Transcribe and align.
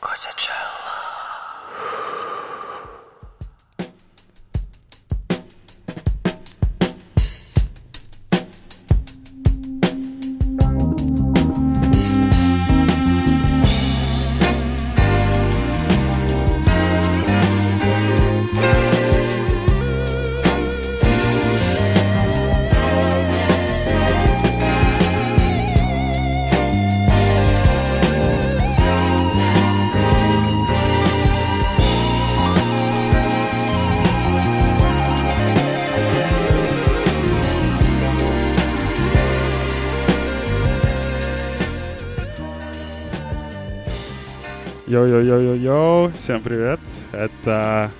Cosecha. 0.00 0.65
Йоу-йоу-йоу-йоу, 45.06 46.12
всем 46.14 46.42
привет. 46.42 46.80
Это 47.12 47.92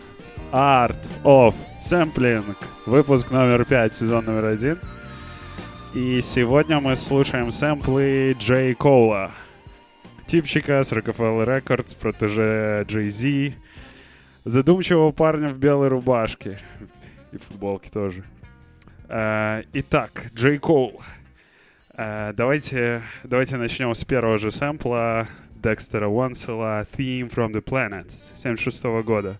Art 0.51 0.99
of 1.23 1.55
Sampling, 1.81 2.57
выпуск 2.85 3.31
номер 3.31 3.65
5, 3.65 3.95
сезон 3.95 4.25
номер 4.25 4.47
1. 4.47 4.77
И 5.95 6.21
сегодня 6.21 6.81
мы 6.81 6.97
слушаем 6.97 7.53
сэмплы 7.53 8.37
Джей 8.41 8.75
Коула, 8.75 9.31
типчика 10.27 10.83
с 10.83 10.93
Roc-A-Fella 10.93 11.47
Records, 11.47 11.97
протеже 11.97 12.85
Джей-Зи, 13.09 13.55
задумчивого 14.45 15.13
парня 15.13 15.51
в 15.51 15.59
белой 15.59 15.87
рубашке 15.87 16.59
и 17.31 17.39
футболке 17.39 17.89
тоже. 17.89 18.25
Uh, 19.09 19.65
итак, 19.75 20.33
Джей 20.35 20.59
Коул. 20.59 21.01
Uh, 21.97 22.33
давайте, 22.33 23.03
давайте 23.23 23.57
начнем 23.59 23.95
с 23.95 24.05
первого 24.05 24.39
же 24.39 24.51
сэмпла 24.51 25.29
Декстера 25.63 26.09
Уансела 26.09 26.87
«Theme 26.97 27.33
from 27.33 27.53
the 27.53 27.63
Planets» 27.63 28.31
76 28.35 28.85
года. 29.05 29.39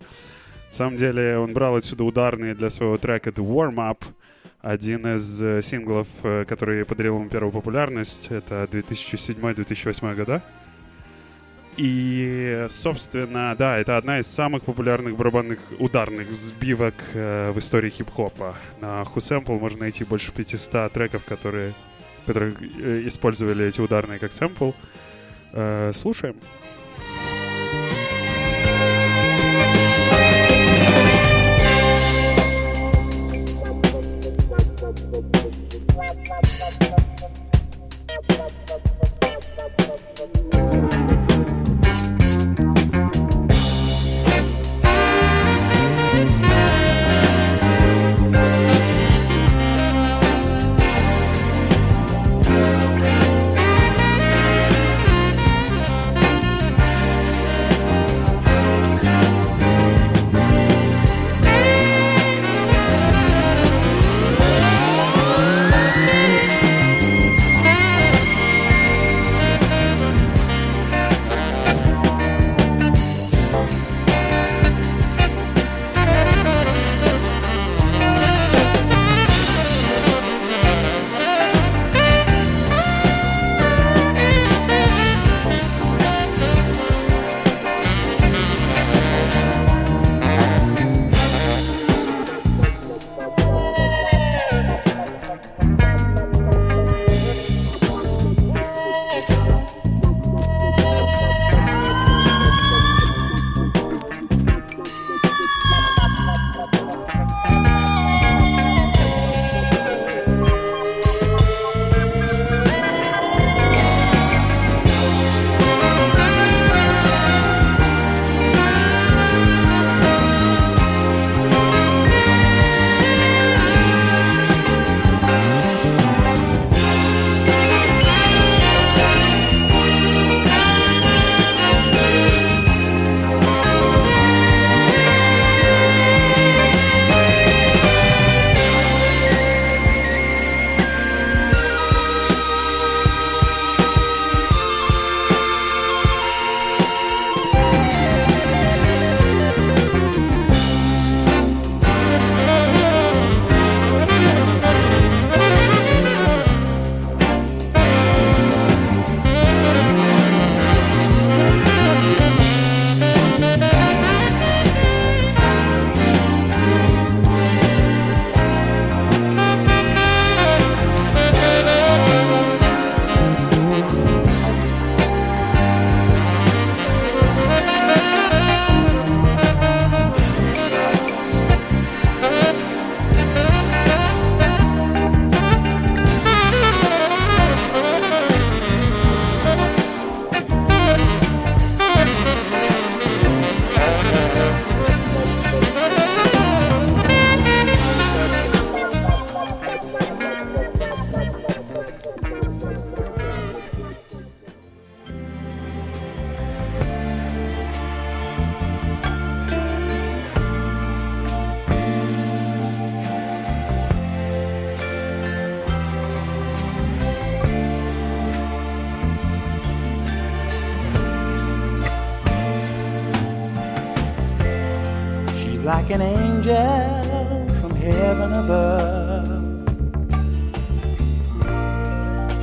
На 0.67 0.73
самом 0.73 0.97
деле 0.97 1.37
он 1.37 1.53
брал 1.53 1.75
отсюда 1.75 2.03
ударные 2.03 2.53
для 2.53 2.69
своего 2.69 2.97
трека 2.97 3.29
«The 3.29 3.45
Warm 3.45 3.75
Up», 3.75 4.03
один 4.61 5.07
из 5.15 5.41
э, 5.41 5.61
синглов, 5.61 6.07
э, 6.23 6.45
который 6.45 6.83
подарил 6.83 7.19
ему 7.19 7.29
первую 7.29 7.51
популярность. 7.51 8.27
Это 8.31 8.67
2007-2008 8.71 10.15
года. 10.15 10.43
И, 11.77 12.65
собственно, 12.71 13.55
да, 13.55 13.77
это 13.77 13.97
одна 13.97 14.19
из 14.19 14.25
самых 14.25 14.63
популярных 14.63 15.15
барабанных 15.15 15.59
ударных 15.77 16.31
сбивок 16.31 16.95
э, 17.13 17.51
в 17.51 17.59
истории 17.59 17.91
хип-хопа. 17.91 18.55
На 18.81 19.03
Хусэмпл 19.03 19.53
можно 19.53 19.81
найти 19.81 20.03
больше 20.03 20.31
500 20.31 20.91
треков, 20.91 21.23
которые, 21.23 21.75
которые 22.25 22.55
э, 22.79 23.03
использовали 23.05 23.65
эти 23.65 23.79
ударные 23.79 24.17
как 24.17 24.33
сэмпл. 24.33 24.71
Слушаем. 25.93 26.35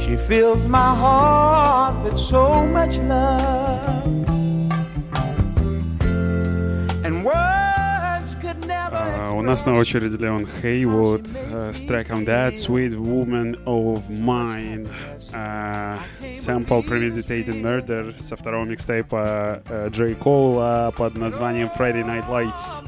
She 0.03 0.17
fills 0.17 0.65
my 0.67 0.95
heart 0.95 2.03
with 2.03 2.17
so 2.17 2.65
much 2.65 2.97
love. 2.97 4.29
And 7.05 7.23
words 7.23 8.35
could 8.41 8.65
never. 8.65 8.97
А, 8.97 9.31
у 9.33 9.41
нас 9.41 9.65
на 9.65 9.73
очереди 9.77 10.17
Леон 10.17 10.47
Хейвуд 10.61 11.27
э, 11.35 11.71
с 11.73 11.83
треком 11.83 12.23
That 12.23 12.53
Sweet 12.53 12.93
Woman 12.93 13.63
of 13.65 14.01
Mine. 14.09 14.89
А, 15.33 15.99
Sample 16.21 16.83
Premeditated 16.83 17.61
Murder 17.61 18.19
со 18.19 18.35
второго 18.35 18.65
микстейпа 18.65 19.61
э, 19.69 19.89
Джей 19.91 20.15
Коула 20.15 20.91
под 20.97 21.15
названием 21.15 21.69
Friday 21.77 22.03
Night 22.03 22.27
Lights. 22.29 22.81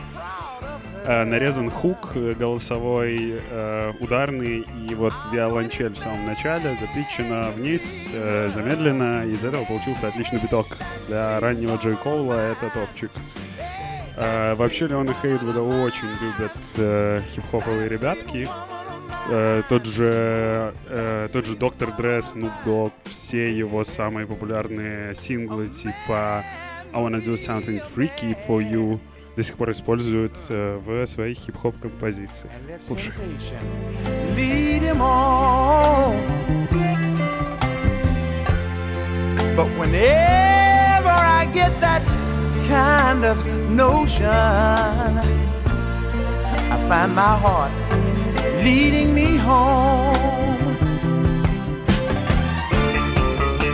Э, 1.08 1.24
нарезан 1.24 1.70
хук 1.70 2.16
э, 2.16 2.34
голосовой, 2.36 3.40
э, 3.48 3.92
ударный 4.00 4.66
и 4.90 4.94
вот 4.96 5.12
виолончель 5.32 5.92
в 5.92 5.98
самом 5.98 6.26
начале 6.26 6.74
запитчена 6.74 7.50
вниз, 7.54 8.08
э, 8.12 8.50
замедленно. 8.52 9.24
Из 9.24 9.44
этого 9.44 9.64
получился 9.64 10.08
отличный 10.08 10.40
биток. 10.40 10.66
Для 11.06 11.38
раннего 11.38 11.76
Джей 11.76 11.94
Коула 11.94 12.50
это 12.50 12.70
топчик. 12.70 13.12
Э, 14.16 14.56
вообще 14.56 14.88
Леон 14.88 15.08
и 15.08 15.14
Хейдвуда 15.22 15.62
очень 15.62 16.08
любят 16.20 16.56
э, 16.76 17.20
хип-хоповые 17.32 17.88
ребятки. 17.88 18.48
Э, 19.30 19.62
тот 19.68 19.86
же 19.86 20.74
э, 20.88 21.28
тот 21.32 21.46
же 21.46 21.56
Доктор 21.56 21.90
Dre, 21.90 22.18
Snoop 22.18 22.50
Dogg, 22.64 22.92
все 23.04 23.56
его 23.56 23.84
самые 23.84 24.26
популярные 24.26 25.14
синглы 25.14 25.68
типа 25.68 26.42
I 26.92 27.00
Wanna 27.00 27.24
Do 27.24 27.34
Something 27.34 27.80
Freaky 27.94 28.36
For 28.48 28.58
You 28.60 28.98
до 29.36 29.42
сих 29.42 29.56
пор 29.56 29.70
используют 29.70 30.36
э, 30.48 30.78
в 30.78 31.06
своих 31.06 31.38
хип-хоп 31.38 31.78
композициях. 31.78 32.52
Слушай. 32.86 33.12
lead 34.34 34.82
him 34.82 35.00
on. 35.00 36.66
But 39.56 39.68
whenever 39.78 41.08
I 41.08 41.48
get 41.52 41.72
that 41.80 42.02
kind 42.68 43.24
of 43.24 43.46
notion, 43.70 44.26
I 46.74 46.76
find 46.88 47.14
my 47.14 47.36
heart 47.44 47.72
leading 48.62 49.14
me 49.14 49.36
home 49.36 50.76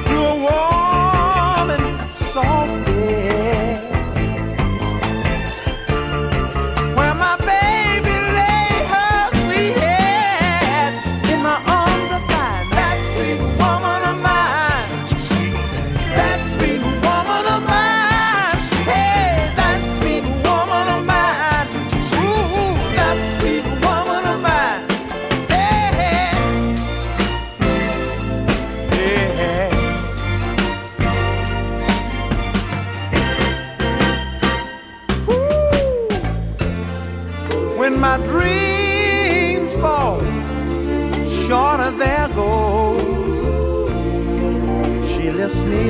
to 0.07 0.17
a 0.33 0.37
warm 0.45 0.82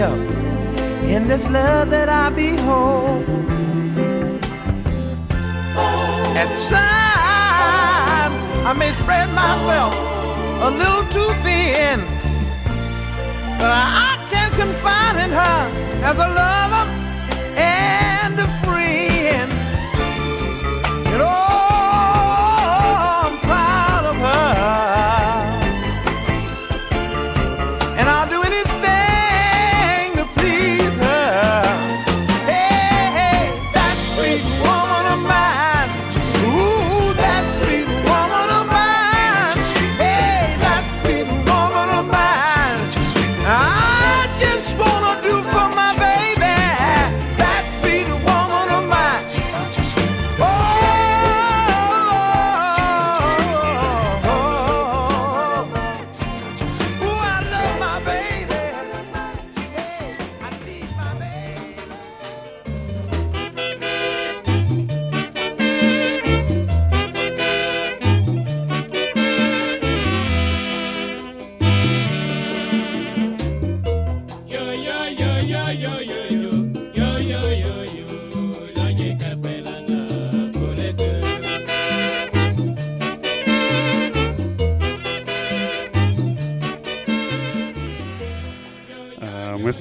up 0.00 0.19
in 1.05 1.29
this 1.29 1.44
love 1.49 1.91
that 1.91 2.09
I 2.09 2.31
behold. 2.31 3.25
At 6.35 6.49
times, 6.71 8.39
I 8.67 8.73
may 8.73 8.93
spread 8.93 9.29
myself 9.35 9.93
a 10.62 10.71
little 10.71 11.05
too 11.17 11.33
thin, 11.43 12.00
but 13.59 13.71
I 13.71 14.27
can 14.31 14.50
confide 14.53 15.17
in 15.25 15.31
her 15.31 15.59
as 16.09 16.17
a 16.17 16.29
lover 16.41 16.92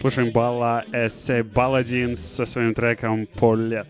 слушаем 0.02 0.32
Бала 0.32 0.84
Эссе 0.92 1.44
Баладин 1.44 2.16
со 2.16 2.46
своим 2.46 2.74
треком 2.74 3.28
«Полет». 3.28 3.88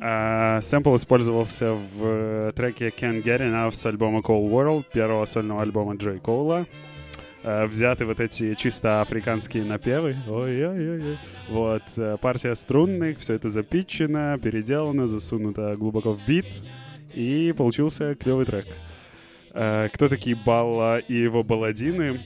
Э, 0.00 0.60
Сэмпл 0.62 0.96
использовался 0.96 1.74
в 1.74 2.52
треке 2.52 2.86
Can't 2.88 3.22
Get 3.22 3.40
Enough 3.40 3.74
с 3.74 3.84
альбома 3.84 4.20
Cold 4.20 4.50
World, 4.50 4.86
первого 4.90 5.26
сольного 5.26 5.60
альбома 5.60 5.96
Джей 5.96 6.20
Коула. 6.20 6.64
Э, 7.42 7.66
Взяты 7.66 8.06
вот 8.06 8.18
эти 8.18 8.54
чисто 8.54 9.02
африканские 9.02 9.64
напевы. 9.64 10.16
Ой-ой-ой. 10.26 11.18
Вот. 11.50 11.82
э, 11.96 12.16
Партия 12.18 12.56
струнных, 12.56 13.18
все 13.18 13.34
это 13.34 13.50
запитчено, 13.50 14.38
переделано, 14.38 15.06
засунуто 15.06 15.76
глубоко 15.76 16.14
в 16.14 16.26
бит. 16.26 16.46
И 17.12 17.52
получился 17.54 18.14
клевый 18.14 18.46
трек. 18.46 18.64
Э, 19.52 19.90
Кто 19.92 20.08
такие 20.08 20.34
Балла 20.34 20.98
и 20.98 21.12
его 21.14 21.42
балладины? 21.42 22.20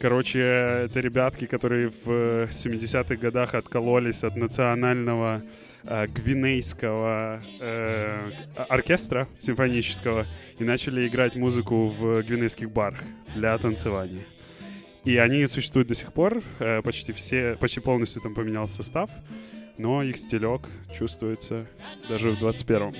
Короче, 0.00 0.38
это 0.38 1.00
ребятки, 1.00 1.46
которые 1.46 1.88
в 1.88 2.44
70-х 2.50 3.16
годах 3.16 3.54
откололись 3.54 4.22
от 4.22 4.36
национального 4.36 5.42
э, 5.82 6.06
гвинейского 6.06 7.40
э, 7.58 8.30
оркестра 8.68 9.26
симфонического 9.40 10.26
и 10.60 10.64
начали 10.64 11.08
играть 11.08 11.34
музыку 11.34 11.88
в 11.88 12.22
гвинейских 12.22 12.70
барах 12.70 13.00
для 13.34 13.58
танцевания. 13.58 14.24
И 15.04 15.16
они 15.16 15.44
существуют 15.48 15.88
до 15.88 15.96
сих 15.96 16.12
пор, 16.12 16.42
э, 16.60 16.80
почти 16.82 17.12
все, 17.12 17.56
почти 17.58 17.80
полностью 17.80 18.22
там 18.22 18.34
поменялся 18.36 18.76
состав, 18.76 19.10
но 19.78 20.04
их 20.04 20.16
стилек 20.16 20.62
чувствуется 20.96 21.66
даже 22.08 22.30
в 22.30 22.40
21-м. 22.40 22.94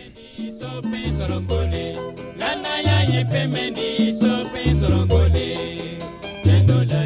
Quotidien, 5.09 5.98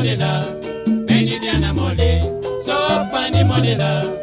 molela, 0.00 0.44
beni 1.06 1.38
dia 1.38 1.58
na 1.58 1.72
mole, 1.72 2.22
so 2.64 2.74
fani 3.12 3.44
molela. 3.44 4.19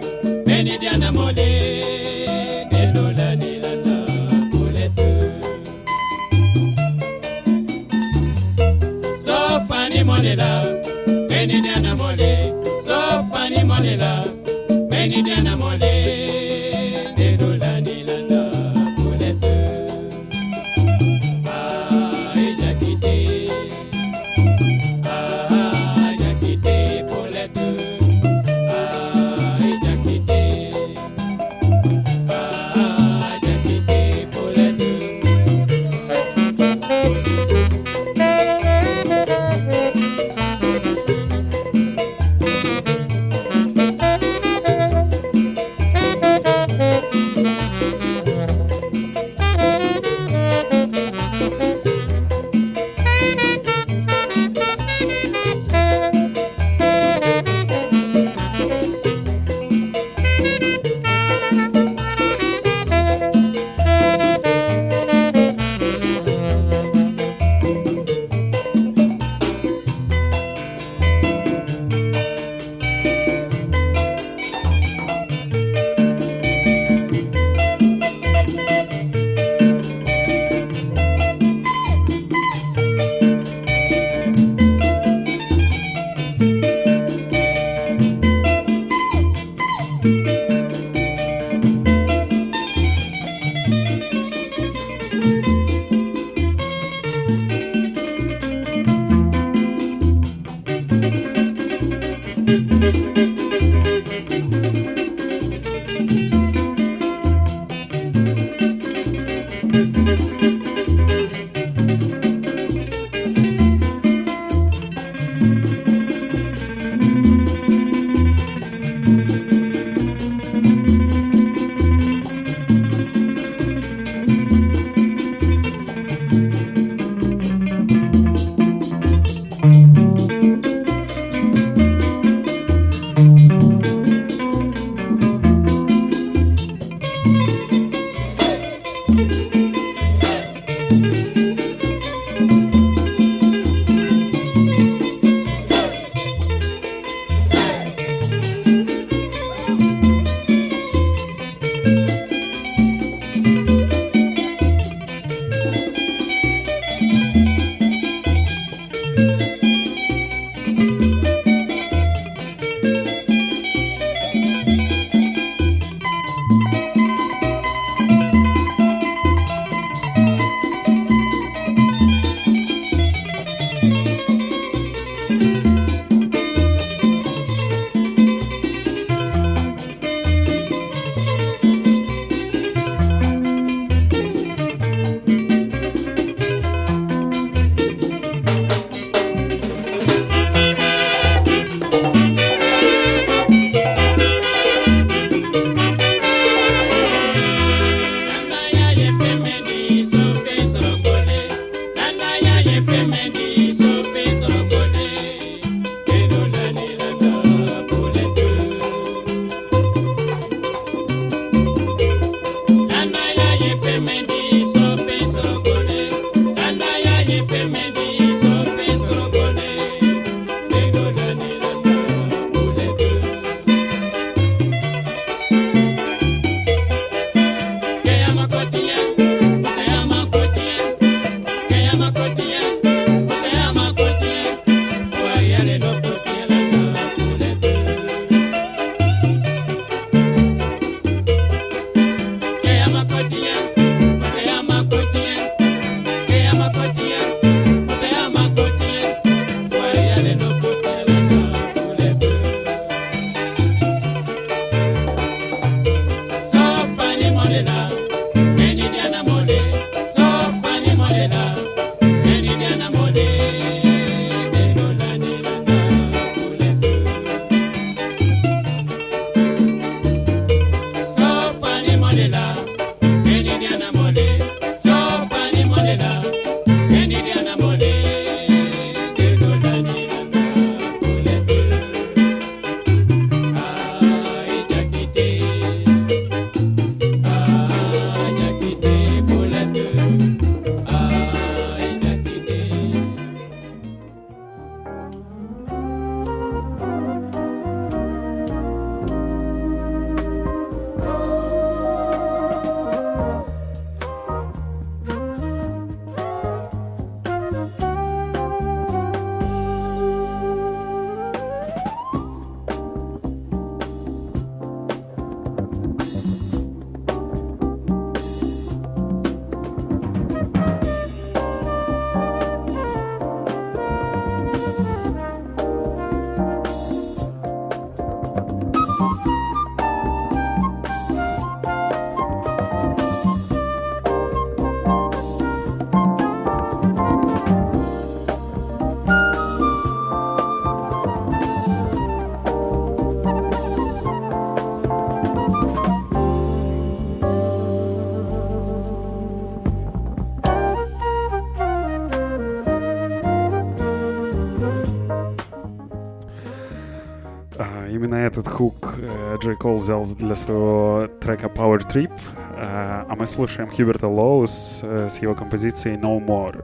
Этот 358.38 358.48
хук 358.48 358.96
э, 358.98 359.38
Джей 359.42 359.56
Кол 359.56 359.78
взял 359.78 360.06
для 360.06 360.36
своего 360.36 361.08
трека 361.20 361.48
Power 361.48 361.80
Trip, 361.80 362.12
э, 362.12 363.06
а 363.10 363.16
мы 363.18 363.26
слушаем 363.26 363.70
Хьюберта 363.70 364.08
Лоус 364.08 364.82
э, 364.84 365.10
с 365.10 365.18
его 365.20 365.34
композицией 365.34 365.98
No 365.98 366.24
More. 366.24 366.64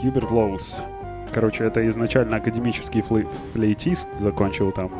Хьюберт 0.00 0.30
Лоус. 0.30 0.82
Короче, 1.34 1.64
это 1.64 1.86
изначально 1.88 2.36
академический 2.36 3.02
флей- 3.02 3.28
флейтист, 3.52 4.08
закончил 4.18 4.72
там 4.72 4.90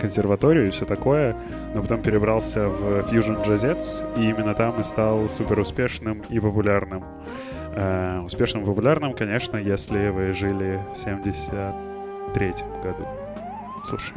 консерваторию 0.00 0.68
и 0.68 0.70
все 0.70 0.84
такое, 0.84 1.34
но 1.74 1.80
потом 1.80 2.02
перебрался 2.02 2.68
в 2.68 3.04
фьюжн 3.04 3.36
джазец, 3.42 4.02
и 4.16 4.28
именно 4.28 4.54
там 4.54 4.78
и 4.80 4.84
стал 4.84 5.30
супер 5.30 5.58
успешным 5.60 6.22
и 6.28 6.38
популярным. 6.38 7.04
Э, 7.74 8.20
успешным 8.20 8.64
и 8.64 8.66
популярным, 8.66 9.14
конечно, 9.14 9.56
если 9.56 10.10
вы 10.10 10.34
жили 10.34 10.78
в 10.94 10.98
73 10.98 12.54
году. 12.82 13.21
Слушай. 13.84 14.14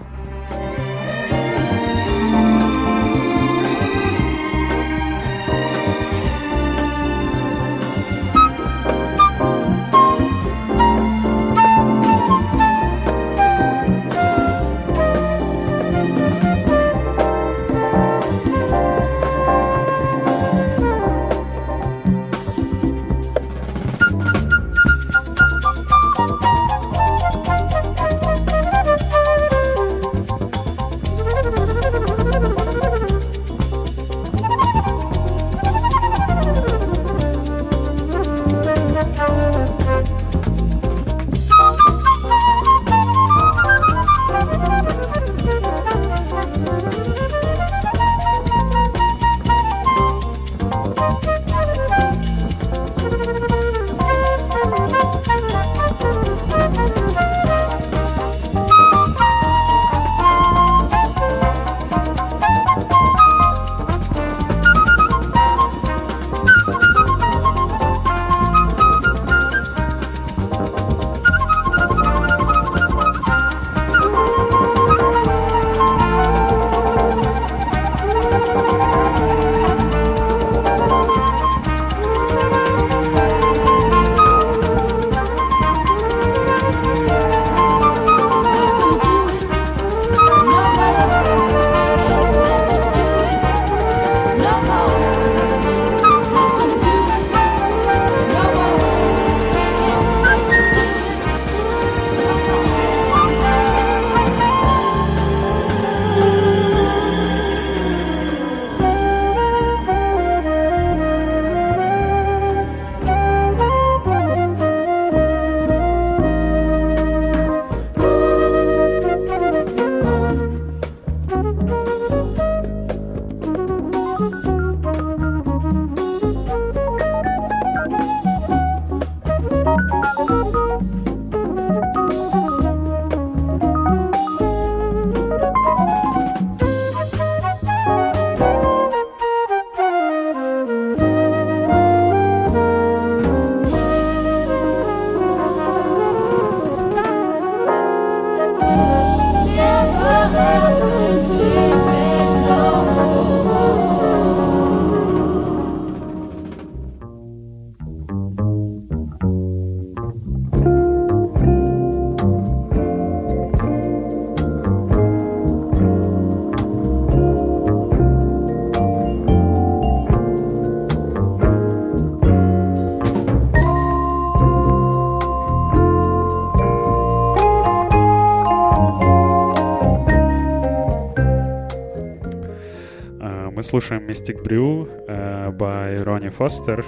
Слушаем 183.66 184.04
Mystic 184.08 184.42
Brew 184.44 184.88
э, 185.08 185.50
by 185.52 186.04
Ронни 186.04 186.30
Фостер. 186.30 186.86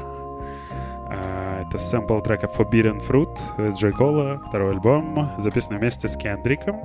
Э, 1.10 1.64
Это 1.68 1.78
сэмпл 1.78 2.20
трека 2.22 2.48
Forbidden 2.48 3.02
Fruit 3.08 3.36
с 3.74 3.78
Джей 3.80 3.92
Кола, 3.92 4.42
второй 4.48 4.72
альбом, 4.72 5.30
записан 5.40 5.78
вместе 5.78 6.08
с 6.08 6.16
Кендриком. 6.16 6.80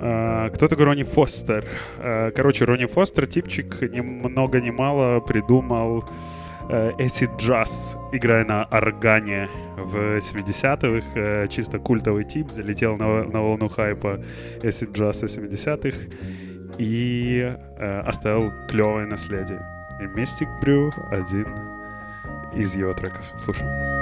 Э, 0.00 0.50
Кто 0.54 0.68
такой 0.68 0.84
Ронни 0.84 1.02
Фостер? 1.02 1.64
Э, 1.98 2.30
Короче, 2.30 2.64
Ронни 2.64 2.86
Фостер, 2.86 3.26
типчик, 3.26 3.82
ни 3.82 4.00
много 4.00 4.60
ни 4.60 4.70
мало 4.70 5.20
придумал 5.20 6.04
э, 6.68 6.92
acid 6.98 7.36
джаз, 7.38 7.96
играя 8.12 8.44
на 8.44 8.64
органе 8.70 9.48
в 9.76 10.18
70-х. 10.18 11.06
Э, 11.16 11.46
Чисто 11.48 11.78
культовый 11.78 12.24
тип, 12.24 12.50
залетел 12.50 12.96
на, 12.96 13.24
на 13.24 13.40
волну 13.42 13.68
хайпа 13.68 14.20
acid 14.62 14.92
джаза 14.92 15.26
70-х 15.26 15.96
и 16.78 17.56
э, 17.78 18.00
оставил 18.00 18.52
клевое 18.68 19.06
наследие. 19.06 19.60
И 20.00 20.04
Mystic 20.04 20.48
Brew 20.62 20.90
один 21.10 21.46
из 22.54 22.74
его 22.74 22.92
треков. 22.94 23.24
Слушай. 23.38 23.95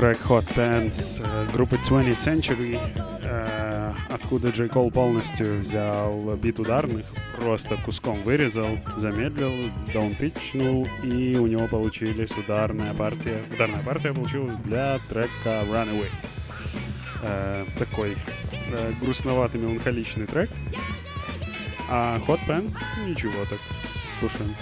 Трек 0.00 0.18
Hot 0.30 0.46
Pants 0.56 1.22
э, 1.22 1.46
группы 1.52 1.76
20th 1.76 2.14
Century, 2.14 2.80
э, 3.22 3.92
откуда 4.08 4.48
Джей 4.48 4.70
Кол 4.70 4.90
полностью 4.90 5.60
взял 5.60 6.36
бит 6.36 6.58
ударных, 6.58 7.04
просто 7.38 7.76
куском 7.84 8.14
вырезал, 8.22 8.78
замедлил, 8.96 9.52
даунпитчнул, 9.92 10.88
и 11.02 11.36
у 11.36 11.46
него 11.46 11.66
получились 11.66 12.30
ударная 12.30 12.94
партия. 12.94 13.42
Ударная 13.54 13.84
партия 13.84 14.14
получилась 14.14 14.56
для 14.56 15.00
трека 15.10 15.64
Runaway. 15.68 16.08
Э, 17.22 17.66
такой 17.78 18.16
э, 18.72 18.92
грустноватый, 19.02 19.60
меланхоличный 19.60 20.26
трек. 20.26 20.48
А 21.90 22.18
Hot 22.26 22.40
Pants 22.48 22.78
ничего 23.06 23.44
так. 23.50 23.58
Слушаем. 24.18 24.54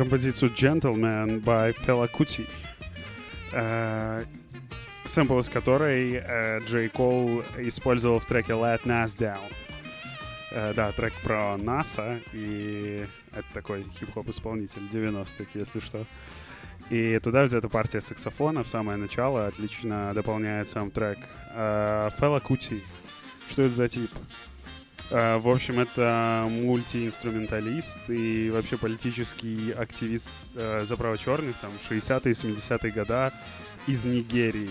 Композицию 0.00 0.50
Gentleman 0.52 1.44
by 1.44 1.76
Fela 1.84 2.10
Kuti, 2.10 2.48
э, 3.52 4.24
сэмпл 5.04 5.38
из 5.40 5.50
которой 5.50 6.14
э, 6.14 6.60
Джей 6.60 6.88
Кол 6.88 7.42
использовал 7.58 8.18
в 8.18 8.24
треке 8.24 8.54
Let 8.54 8.84
Nas 8.84 9.08
Down. 9.18 9.52
Э, 10.52 10.72
да, 10.74 10.90
трек 10.92 11.12
про 11.22 11.58
НАСА, 11.58 12.18
и 12.32 13.06
это 13.32 13.44
такой 13.52 13.84
хип-хоп 13.98 14.30
исполнитель 14.30 14.88
90-х, 14.90 15.50
если 15.52 15.80
что. 15.80 16.06
И 16.88 17.18
туда 17.18 17.42
взята 17.42 17.68
партия 17.68 18.00
саксофона 18.00 18.64
в 18.64 18.68
самое 18.68 18.96
начало, 18.96 19.48
отлично 19.48 20.14
дополняет 20.14 20.70
сам 20.70 20.90
трек. 20.90 21.18
Э, 21.52 22.08
Фела 22.18 22.40
Кути. 22.40 22.82
Что 23.50 23.64
это 23.64 23.74
за 23.74 23.86
тип? 23.90 24.10
Э, 25.10 25.38
В 25.38 25.48
общем, 25.48 25.80
это 25.80 26.46
мультиинструменталист 26.48 27.98
и 28.08 28.50
вообще 28.50 28.76
политический 28.76 29.72
активист 29.72 30.50
э, 30.54 30.84
за 30.86 30.96
права 30.96 31.18
черных, 31.18 31.56
там, 31.56 31.70
60-е, 31.88 32.32
70-е 32.32 32.92
года 32.92 33.32
из 33.86 34.04
Нигерии. 34.04 34.70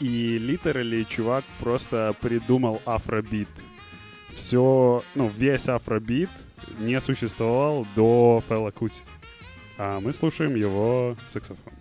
И 0.00 0.38
литерали 0.38 1.04
чувак 1.04 1.44
просто 1.60 2.14
придумал 2.20 2.80
афробит. 2.84 3.48
Все, 4.34 5.02
ну, 5.14 5.28
весь 5.28 5.68
афробит 5.68 6.30
не 6.78 7.00
существовал 7.00 7.86
до 7.96 8.42
Фэла 8.48 8.70
Кути. 8.70 9.00
А 9.78 10.00
мы 10.00 10.12
слушаем 10.12 10.54
его 10.54 11.16
саксофон. 11.28 11.79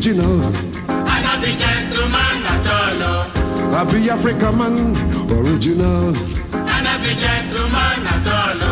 Original. 0.00 0.40
I 0.88 1.20
love 1.20 1.40
the 1.44 1.52
gentleman 1.60 2.40
at 2.48 2.66
all. 2.72 3.74
I 3.74 3.84
be 3.92 4.08
Africa 4.08 4.50
man, 4.50 4.96
original. 5.28 6.16
I 6.54 6.80
love 6.80 7.02
the 7.04 7.12
gentleman 7.20 8.06
at 8.08 8.26
all. 8.32 8.62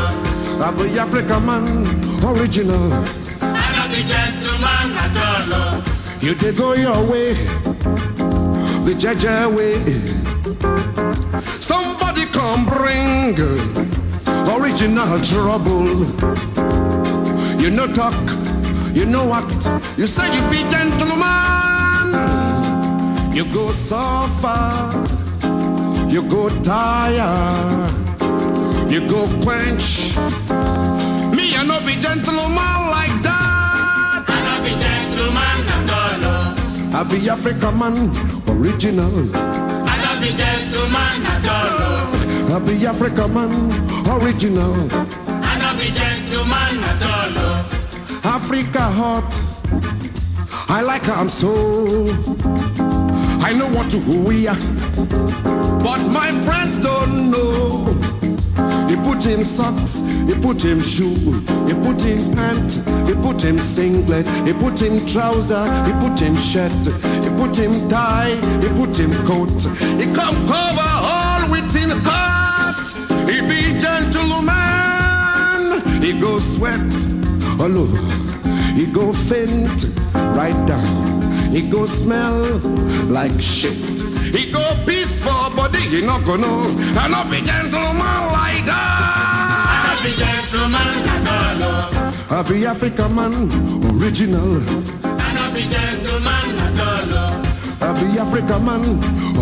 I 0.62 0.70
be 0.78 0.98
Africa 0.98 1.38
man, 1.38 1.66
original. 2.24 2.92
I 3.42 3.68
love 3.76 3.90
the 3.92 4.02
gentleman 4.08 4.96
at 4.96 5.16
all. 5.28 5.82
You 6.22 6.34
did 6.34 6.56
go 6.56 6.72
your 6.72 6.96
way, 7.10 7.34
the 8.84 8.94
Jaja 8.96 9.54
way. 9.54 9.76
Somebody 11.60 12.24
come 12.32 12.64
bring 12.64 13.36
original 14.56 15.20
trouble. 15.20 16.06
You 17.60 17.70
no 17.70 17.86
talk, 17.92 18.14
you 18.94 19.04
know 19.04 19.24
what? 19.26 19.44
You 19.96 20.06
say 20.06 20.26
you 20.34 20.42
be 20.50 20.62
gentleman. 20.70 21.78
You 23.34 23.44
go 23.52 23.70
so 23.70 24.26
far, 24.40 24.92
you 26.10 26.22
go 26.28 26.48
tire, 26.64 27.86
you 28.88 29.06
go 29.08 29.28
quench. 29.44 30.16
Me, 31.36 31.54
I 31.54 31.62
no 31.64 31.78
be 31.86 31.94
gentleman 32.00 32.80
like 32.90 33.22
that. 33.22 34.24
I 34.26 34.38
love 34.48 34.64
the 34.66 34.74
gentleman 34.84 35.68
at 35.76 35.90
all. 35.94 36.96
I 36.96 37.04
be 37.04 37.30
African 37.30 37.78
man, 37.78 37.94
original. 38.48 39.14
I 39.36 39.94
love 40.02 40.20
the 40.20 40.32
gentleman 40.34 41.26
at 41.30 41.48
all. 41.48 42.56
I 42.56 42.58
be 42.66 42.86
African 42.86 43.32
man, 43.34 43.52
original. 44.20 44.74
I 45.30 45.58
love 45.62 45.78
the 45.78 45.92
gentleman 45.94 46.82
at 46.82 47.02
all. 47.38 47.47
Africa 48.50 48.80
hot. 48.80 49.30
I 50.70 50.80
like 50.80 51.02
her, 51.02 51.12
I'm 51.12 51.28
so. 51.28 51.52
I 53.44 53.52
know 53.52 53.68
what 53.76 53.90
to 53.90 53.98
who 53.98 54.24
we 54.24 54.48
are, 54.48 54.56
but 55.84 56.00
my 56.08 56.32
friends 56.46 56.78
don't 56.78 57.30
know. 57.30 57.84
He 58.88 58.96
put 59.04 59.22
him 59.22 59.42
socks, 59.42 60.00
he 60.26 60.32
put 60.40 60.64
him 60.64 60.80
shoe, 60.80 61.12
he 61.68 61.74
put 61.84 62.00
him 62.00 62.34
pant, 62.34 62.72
he 63.06 63.12
put 63.20 63.44
him 63.44 63.58
singlet, 63.58 64.26
he 64.46 64.54
put 64.54 64.80
him 64.80 64.96
trouser, 65.06 65.66
he 65.84 65.92
put 66.00 66.18
him 66.18 66.34
shirt, 66.34 66.72
he 67.20 67.28
put 67.36 67.54
him 67.54 67.86
tie, 67.90 68.34
he 68.62 68.68
put 68.80 68.96
him 68.98 69.12
coat. 69.28 69.52
He 70.00 70.06
come 70.14 70.36
cover 70.48 70.90
all 71.04 71.50
with 71.50 71.68
him 71.76 71.90
heart. 72.02 72.80
He 73.28 73.42
be 73.42 73.78
gentleman, 73.78 74.62
he 76.00 76.18
go 76.18 76.38
sweat 76.38 76.80
all 77.60 77.76
over, 77.76 78.27
he 78.78 78.86
go 78.86 79.12
faint 79.12 79.86
right 80.38 80.54
down, 80.68 80.86
he 81.50 81.68
go 81.68 81.84
smell 81.84 82.38
like 83.08 83.32
shit. 83.40 83.74
He 84.30 84.52
go 84.52 84.62
peaceful, 84.86 85.50
body 85.56 85.80
he 85.80 86.00
not 86.00 86.24
gonna, 86.24 86.46
I 86.94 87.08
not 87.08 87.28
be 87.28 87.40
gentleman 87.42 88.20
like 88.30 88.62
I 88.62 88.70
that. 88.70 89.82
love 89.88 90.02
the 90.06 90.12
gentleman 90.22 90.90
at 91.14 91.26
all. 91.26 92.38
I 92.38 92.42
be 92.48 92.66
Africa 92.66 93.08
man, 93.08 93.34
original. 93.98 94.62
I 95.02 95.28
love 95.34 95.54
the 95.58 95.64
gentleman 95.74 96.48
at 96.66 96.80
all. 96.86 97.18
I 97.82 97.90
be 97.98 98.06
African 98.20 98.64
man, 98.64 98.84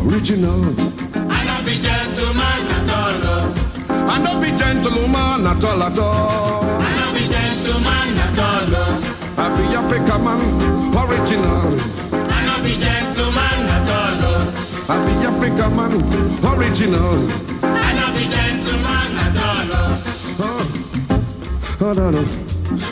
original. 0.00 0.62
I 1.28 1.44
love 1.44 1.64
the 1.68 1.76
gentleman 1.86 2.62
at 2.76 2.90
all. 2.96 3.36
I 4.08 4.16
not 4.24 4.40
be 4.40 4.48
gentleman 4.56 5.46
at 5.46 5.62
all 5.62 5.82
at 5.82 5.98
all. 5.98 6.64
I 6.80 6.90
love 7.00 7.12
the 7.12 7.24
gentleman 7.28 8.18
at 8.24 8.38
all. 8.38 9.15
I 9.38 9.48
be 9.56 9.64
Africa 9.76 10.18
man, 10.18 10.40
original. 10.96 11.68
I 12.12 12.40
love 12.46 12.62
the 12.62 12.74
gentleman 12.84 13.68
at 13.76 13.88
all. 13.98 14.24
I 14.88 14.96
be 15.04 15.12
Africa 15.26 15.66
man, 15.76 15.92
original. 16.52 17.16
I 17.62 17.92
love 17.98 18.14
the 18.16 18.24
gentleman 18.34 19.16
at 19.24 19.36
all. 19.46 19.70
Ah, 21.78 21.92
da, 21.94 22.10
da. 22.10 22.22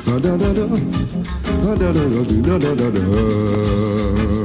Ah, 0.06 0.18
da, 0.20 0.36
da, 0.36 0.50
da. 0.52 0.64
Ah, 1.64 1.74
da, 1.74 1.88
da, 1.92 2.04
da, 2.08 2.22
da, 2.42 2.58
da, 2.58 2.74
da, 2.74 2.88
da. 2.90 4.43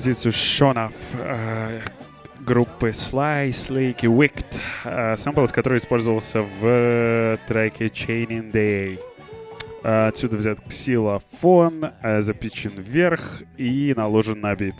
Композицию 0.00 0.32
Шонов 0.32 0.94
э, 1.12 1.80
группы 2.40 2.88
Sly, 2.88 3.50
Slick 3.50 3.98
и 4.00 4.06
Wicked, 4.06 4.58
э, 4.84 5.14
сэмпл 5.14 5.44
из 5.44 5.52
которой 5.52 5.76
использовался 5.76 6.40
в 6.40 7.38
треке 7.46 7.88
Chaining 7.88 8.50
Day. 8.50 8.98
Э, 9.82 10.08
Отсюда 10.08 10.38
взят 10.38 10.62
ксилофон, 10.62 11.90
э, 12.02 12.22
запичен 12.22 12.72
вверх 12.78 13.42
и 13.58 13.92
наложен 13.94 14.40
на 14.40 14.56
бит. 14.56 14.74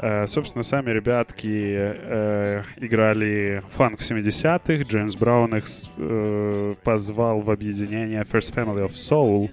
Э, 0.00 0.26
Собственно, 0.26 0.64
сами 0.64 0.90
ребятки 0.90 1.74
э, 1.78 2.62
играли 2.76 3.62
фанк 3.70 4.00
в 4.00 4.02
70-х. 4.02 4.82
Джеймс 4.82 5.16
Браун 5.16 5.56
их 5.56 5.64
э, 5.96 6.74
позвал 6.84 7.40
в 7.40 7.50
объединение 7.50 8.20
First 8.20 8.54
Family 8.54 8.86
of 8.86 8.90
Soul, 8.90 9.50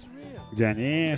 где 0.52 0.66
они 0.66 1.16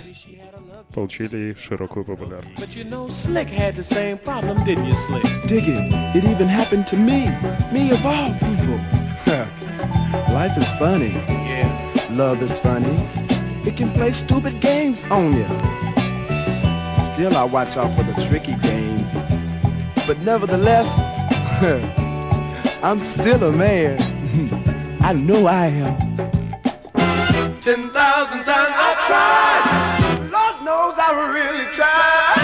получили 0.96 1.54
широкую 1.54 2.04
популярность. 2.04 2.58
But 2.58 2.76
you 2.76 2.84
know, 2.84 3.08
Slick 3.08 3.48
had 3.48 3.74
the 3.76 3.82
same 3.82 4.18
problem, 4.18 4.58
didn't 4.64 4.86
you, 4.86 4.94
Slick? 4.94 5.24
Dig 5.46 5.68
it. 5.68 5.92
It 6.14 6.24
even 6.24 6.48
happened 6.48 6.86
to 6.88 6.96
me. 6.96 7.30
Me 7.72 7.90
of 7.90 8.04
all 8.04 8.32
people. 8.34 8.78
Life 10.32 10.56
is 10.58 10.70
funny. 10.78 11.12
Yeah. 11.28 11.68
Love 12.10 12.42
is 12.42 12.58
funny. 12.58 12.96
It 13.64 13.76
can 13.76 13.90
play 13.92 14.12
stupid 14.12 14.60
games 14.60 15.00
on 15.10 15.32
you. 15.32 15.46
Still, 17.12 17.36
I 17.36 17.44
watch 17.44 17.76
out 17.76 17.94
for 17.96 18.02
the 18.02 18.14
tricky 18.26 18.56
game. 18.56 19.06
But 20.06 20.18
nevertheless, 20.20 20.88
I'm 22.82 22.98
still 22.98 23.42
a 23.44 23.52
man. 23.52 23.98
I 25.00 25.12
know 25.12 25.46
I 25.46 25.66
am. 25.66 25.96
Ten 27.60 27.90
thousand 27.90 28.44
times 28.44 28.74
I've 28.74 29.06
tried. 29.06 29.65
Lord 31.07 31.17
knows 31.17 31.27
I 31.27 31.33
really 31.33 31.65
tried. 31.73 32.39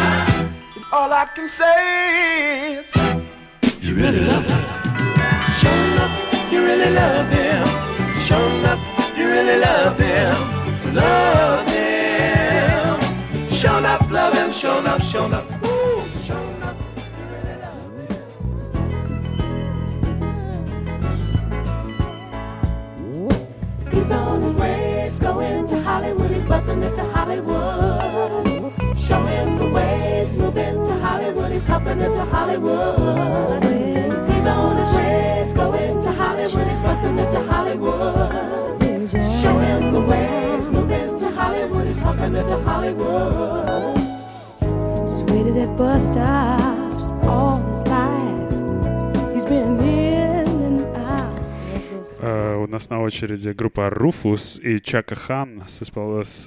And 0.75 0.85
all 0.91 1.11
I 1.11 1.25
can 1.35 1.47
say 1.47 2.75
is, 2.79 2.91
you 3.81 3.95
really 3.95 4.19
love 4.25 4.45
him. 4.45 4.63
Sure 5.59 5.81
enough, 5.91 6.51
you 6.51 6.63
really 6.63 6.89
love 6.89 7.29
him. 7.29 7.67
Sure 8.21 8.49
enough, 8.59 8.79
you 9.17 9.27
really 9.27 9.57
love 9.59 9.99
him. 9.99 10.35
Love 10.93 11.67
him. 11.67 12.99
Sure 13.49 13.77
enough, 13.77 14.11
love 14.11 14.33
him. 14.33 14.51
Sure 14.51 14.79
enough, 14.79 15.03
sure 15.03 15.25
enough. 15.25 15.45
Ooh, 15.65 16.03
sure 16.23 16.37
enough, 16.55 16.77
you 17.17 17.25
really 17.33 17.55
love 17.61 17.93
him. 17.97 18.21
He's 23.91 24.11
on 24.11 24.41
his 24.41 24.57
way, 24.57 25.01
he's 25.03 25.19
going 25.19 25.67
to 25.67 25.81
Hollywood, 25.81 26.31
he's 26.31 26.45
busting 26.45 26.83
into 26.83 27.03
Hollywood. 27.11 27.82
He's 31.63 31.71
hopping 31.71 32.01
into 32.01 32.25
Hollywood. 32.25 33.63
He's 33.63 34.45
on 34.45 34.75
his 34.75 34.93
way, 34.95 35.43
he's 35.45 35.53
going 35.53 36.01
to 36.01 36.11
Hollywood, 36.11 36.67
he's 36.67 36.81
busting 36.81 37.17
into 37.17 37.41
Hollywood. 37.49 38.81
Show 39.41 39.57
him 39.59 39.93
the 39.93 40.01
ways, 40.01 40.69
move 40.69 40.91
into 40.91 41.31
Hollywood, 41.31 41.87
he's 41.87 42.01
hopping 42.01 42.35
into 42.35 42.59
Hollywood. 42.67 43.97
He's 45.03 45.23
waited 45.23 45.55
at 45.55 45.77
bus 45.77 46.07
stops 46.07 47.05
all 47.23 47.55
his 47.69 47.81
life. 47.87 49.33
He's 49.33 49.45
been 49.45 49.79
in 49.79 50.47
and 50.67 50.97
out 50.97 51.39
Э, 52.19 52.57
у 52.57 52.67
нас 52.67 52.89
на 52.89 53.01
очереди 53.01 53.51
группа 53.51 53.87
Rufus 53.87 54.59
и 54.61 54.81
Чака 54.81 55.15
Хан 55.15 55.63
с, 55.65 55.79
с, 55.79 56.45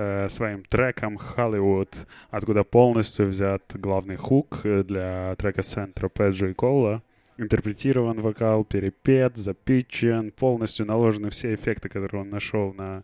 э, 0.00 0.28
своим 0.28 0.64
треком 0.64 1.18
Hollywood, 1.18 2.06
откуда 2.30 2.64
полностью 2.64 3.26
взят 3.26 3.62
главный 3.74 4.16
хук 4.16 4.60
э, 4.64 4.82
для 4.82 5.34
трека 5.36 5.62
Сентра 5.62 6.08
Педжо 6.08 6.48
и 6.48 6.54
Кола. 6.54 7.02
Интерпретирован 7.36 8.20
вокал, 8.20 8.64
перепет, 8.64 9.36
запичен, 9.36 10.30
полностью 10.30 10.86
наложены 10.86 11.30
все 11.30 11.54
эффекты, 11.54 11.88
которые 11.88 12.22
он 12.22 12.30
нашел 12.30 12.72
на 12.74 13.02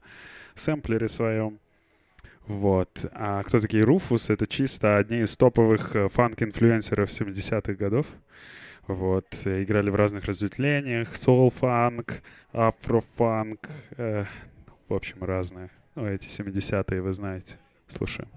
сэмплере 0.55 1.09
своем. 1.09 1.59
Вот. 2.47 3.05
А 3.13 3.43
кто 3.43 3.59
такие 3.59 3.83
Руфус? 3.83 4.31
Это 4.31 4.47
чисто 4.47 4.97
одни 4.97 5.21
из 5.21 5.37
топовых 5.37 5.97
э, 5.97 6.09
фанк-инфлюенсеров 6.09 7.09
70-х 7.09 7.75
годов. 7.75 8.07
Вот. 8.87 9.27
Играли 9.45 9.91
в 9.91 9.97
разных 9.97 10.25
разветвлениях. 10.25 11.17
Соул-фанк, 11.17 12.23
афро-фанк. 12.53 13.69
э, 13.97 14.25
в 14.89 14.95
общем, 14.95 15.25
разные. 15.25 15.71
Ну, 15.97 16.07
эти 16.07 16.27
70-е 16.29 17.01
вы 17.01 17.13
знаете. 17.15 17.57
Слушаем. 17.89 18.29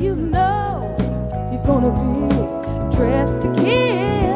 You 0.00 0.16
know 0.16 0.96
he's 1.52 1.62
gonna 1.62 1.92
be 1.92 2.28
dressed 2.90 3.40
to 3.42 3.54
kill. 3.54 4.26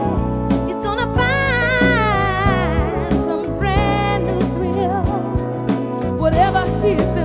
Whatever 6.16 6.64
he's 6.84 7.19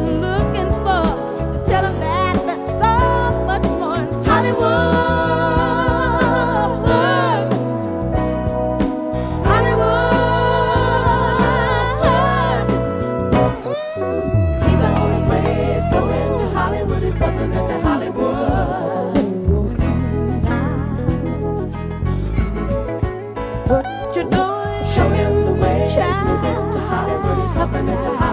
Bye-bye. 27.76 28.25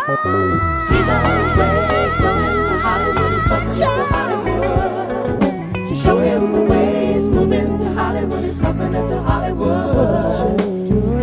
Hollywood. 0.00 0.60
He's 0.90 1.08
on 1.08 1.44
his 1.44 1.56
way, 1.56 1.76
he's 2.04 2.16
going 2.16 2.56
to 2.68 2.78
Hollywood, 2.80 3.32
he's 3.32 3.44
busting 3.48 3.88
into 3.88 4.04
Hollywood. 4.14 5.88
To 5.88 5.94
show 5.94 6.18
him 6.18 6.52
the 6.52 6.62
way, 6.62 7.12
he's 7.14 7.28
moving 7.28 7.78
to 7.78 7.92
Hollywood, 7.92 8.44
he's 8.44 8.60
hopping 8.60 8.94
into 8.94 9.22
Hollywood. 9.22 10.60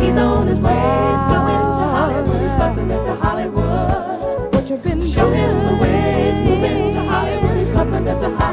He's 0.01 0.17
on 0.17 0.47
his 0.47 0.61
way, 0.61 0.73
he's 1.09 1.25
going 1.33 1.63
to 1.79 1.85
Hollywood, 1.97 2.41
he's 2.41 2.57
busting 2.59 2.91
into 2.91 3.15
Hollywood. 3.15 4.53
What 4.53 4.69
you 4.69 4.77
been 4.77 5.01
Show 5.05 5.31
him 5.31 5.65
the 5.65 5.75
way, 5.81 6.31
he's 6.31 6.49
moving 6.49 6.93
to 6.93 7.01
Hollywood, 7.01 7.57
he's 7.57 7.73
hopping 7.73 8.07
into 8.07 8.29
Hollywood. 8.29 8.46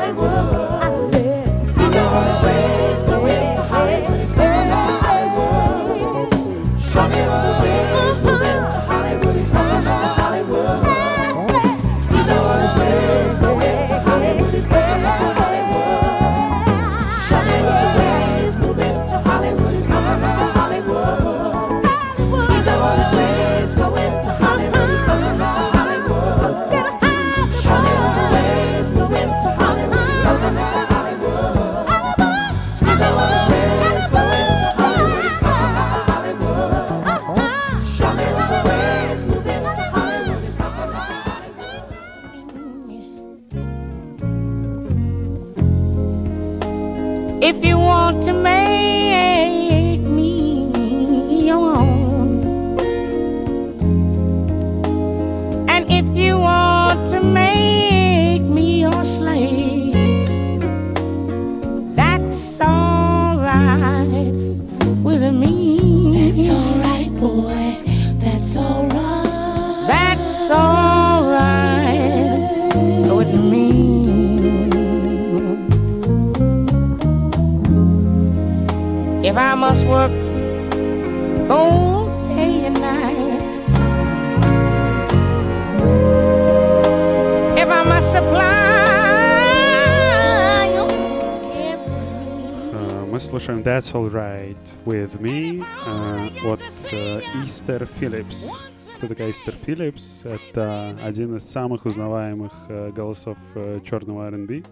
That's 93.65 93.93
Alright 93.95 94.59
With 94.85 95.19
Me 95.23 95.65
э, 95.87 96.47
от 96.47 96.61
э, 96.93 97.21
Easter 97.43 97.89
Phillips. 97.99 98.51
Кто 98.99 99.09
такая 99.09 99.31
Easter 99.31 99.57
Phillips? 99.59 100.29
Это 100.29 100.95
один 101.03 101.35
из 101.35 101.49
самых 101.49 101.87
узнаваемых 101.87 102.53
э, 102.69 102.91
голосов 102.91 103.39
э, 103.55 103.81
черного 103.83 104.27
R&B 104.27 104.65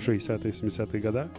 60-е 0.00 0.50
70-е 0.50 1.00
года. 1.00 1.30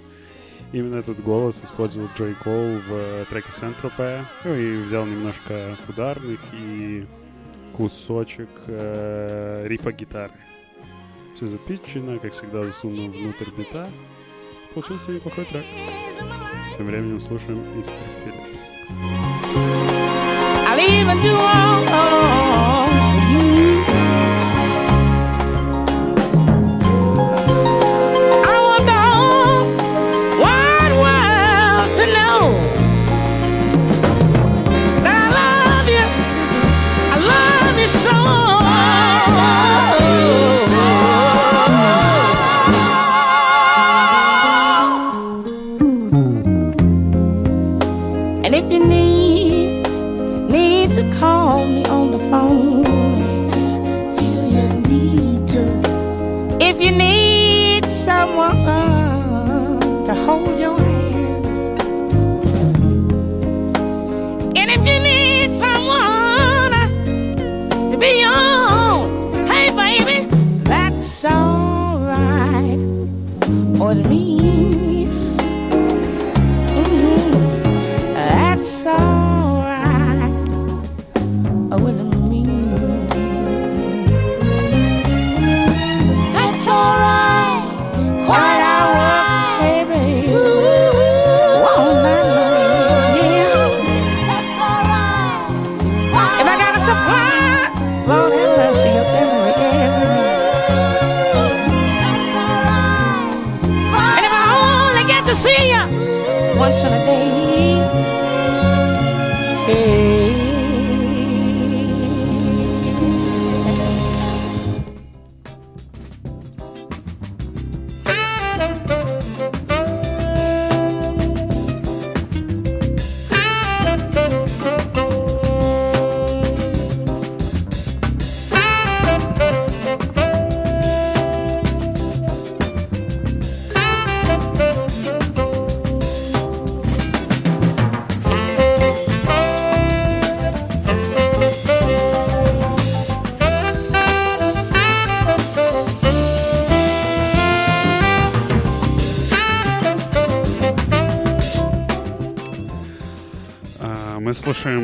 Именно 0.72 0.96
этот 0.96 1.22
голос 1.22 1.62
использовал 1.62 2.08
Джей 2.18 2.34
Кол 2.42 2.78
в 2.88 2.94
э, 2.94 3.26
треке 3.30 3.52
Сентропе. 3.52 4.22
Ну 4.46 4.56
и 4.56 4.82
взял 4.84 5.06
немножко 5.06 5.76
ударных 5.90 6.40
и 6.54 7.06
кусочек 7.74 8.48
э, 8.68 9.66
рифа 9.68 9.92
гитары. 9.92 10.32
Все 11.36 11.48
запитчено, 11.48 12.20
как 12.20 12.32
всегда, 12.32 12.64
засунуто 12.64 13.18
внутрь 13.18 13.50
бита. 13.58 13.86
Получился 14.74 15.12
неплохой 15.12 15.44
трек. 15.44 15.66
Тем 16.78 16.88
временем 16.88 17.22
слушаем 17.22 17.64
Мистер 17.78 17.96
Филлипс. 18.24 18.60
I'll 20.68 20.80
even 20.80 21.22
do 21.22 21.34
all 21.34 21.86
for 21.86 23.05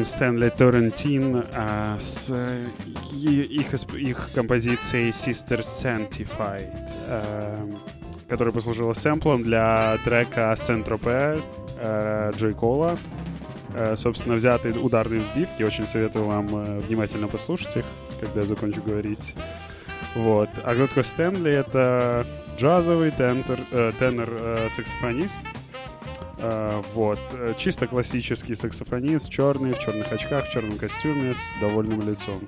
Слушаем 0.02 0.06
Стэнли 0.06 0.50
Торрентин 0.50 1.44
а, 1.54 1.98
с 2.00 2.30
э, 2.32 2.66
их, 3.14 3.74
их 3.94 4.30
композицией 4.34 5.10
Sister 5.10 5.60
Sanctified, 5.60 6.90
а, 7.08 7.70
которая 8.28 8.52
послужила 8.52 8.94
сэмплом 8.94 9.44
для 9.44 9.98
трека 10.04 10.56
Сентропе 10.58 11.40
Джей 12.36 12.54
Кола. 12.54 12.98
Э, 13.76 13.96
Собственно, 13.96 14.36
взятые 14.36 14.74
ударные 14.76 15.22
взбивки. 15.22 15.64
Очень 15.64 15.86
советую 15.86 16.26
вам 16.26 16.48
э, 16.52 16.80
внимательно 16.80 17.28
послушать 17.28 17.78
их, 17.78 17.86
когда 18.20 18.42
я 18.42 18.46
закончу 18.46 18.82
говорить. 18.82 19.36
Вот. 20.16 20.50
А 20.64 20.88
кто 20.88 21.04
Стэнли? 21.04 21.52
Это 21.52 22.26
джазовый 22.58 23.12
тенор, 23.12 23.60
э, 23.72 23.92
тенор-саксофонист, 24.00 25.44
а, 25.44 25.51
вот. 26.94 27.20
Э, 27.34 27.54
Чисто 27.58 27.88
классический 27.88 28.56
саксофонист, 28.56 29.30
черный, 29.30 29.74
в 29.74 29.80
черных 29.80 30.12
очках, 30.12 30.46
в 30.48 30.52
черном 30.52 30.78
костюме, 30.78 31.36
с 31.36 31.62
довольным 31.62 32.02
лицом. 32.08 32.42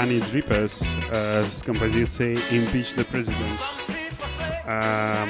Honey 0.00 0.22
Drippers 0.32 0.82
э, 1.10 1.44
с 1.50 1.62
композицией 1.62 2.38
Impeach 2.50 2.96
the 2.96 3.06
President. 3.06 3.36
А, 4.64 5.28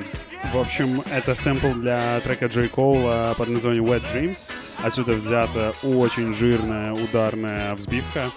в 0.52 0.58
общем, 0.58 1.02
это 1.10 1.34
сэмпл 1.34 1.72
для 1.72 2.20
трека 2.20 2.46
Джей 2.46 2.68
Коула 2.68 3.34
под 3.36 3.48
названием 3.48 3.84
Wet 3.86 4.04
Dreams. 4.14 4.52
Отсюда 4.84 5.14
взята 5.14 5.72
очень 5.82 6.32
жирная 6.34 6.92
ударная 6.92 7.74
взбивка. 7.74 8.30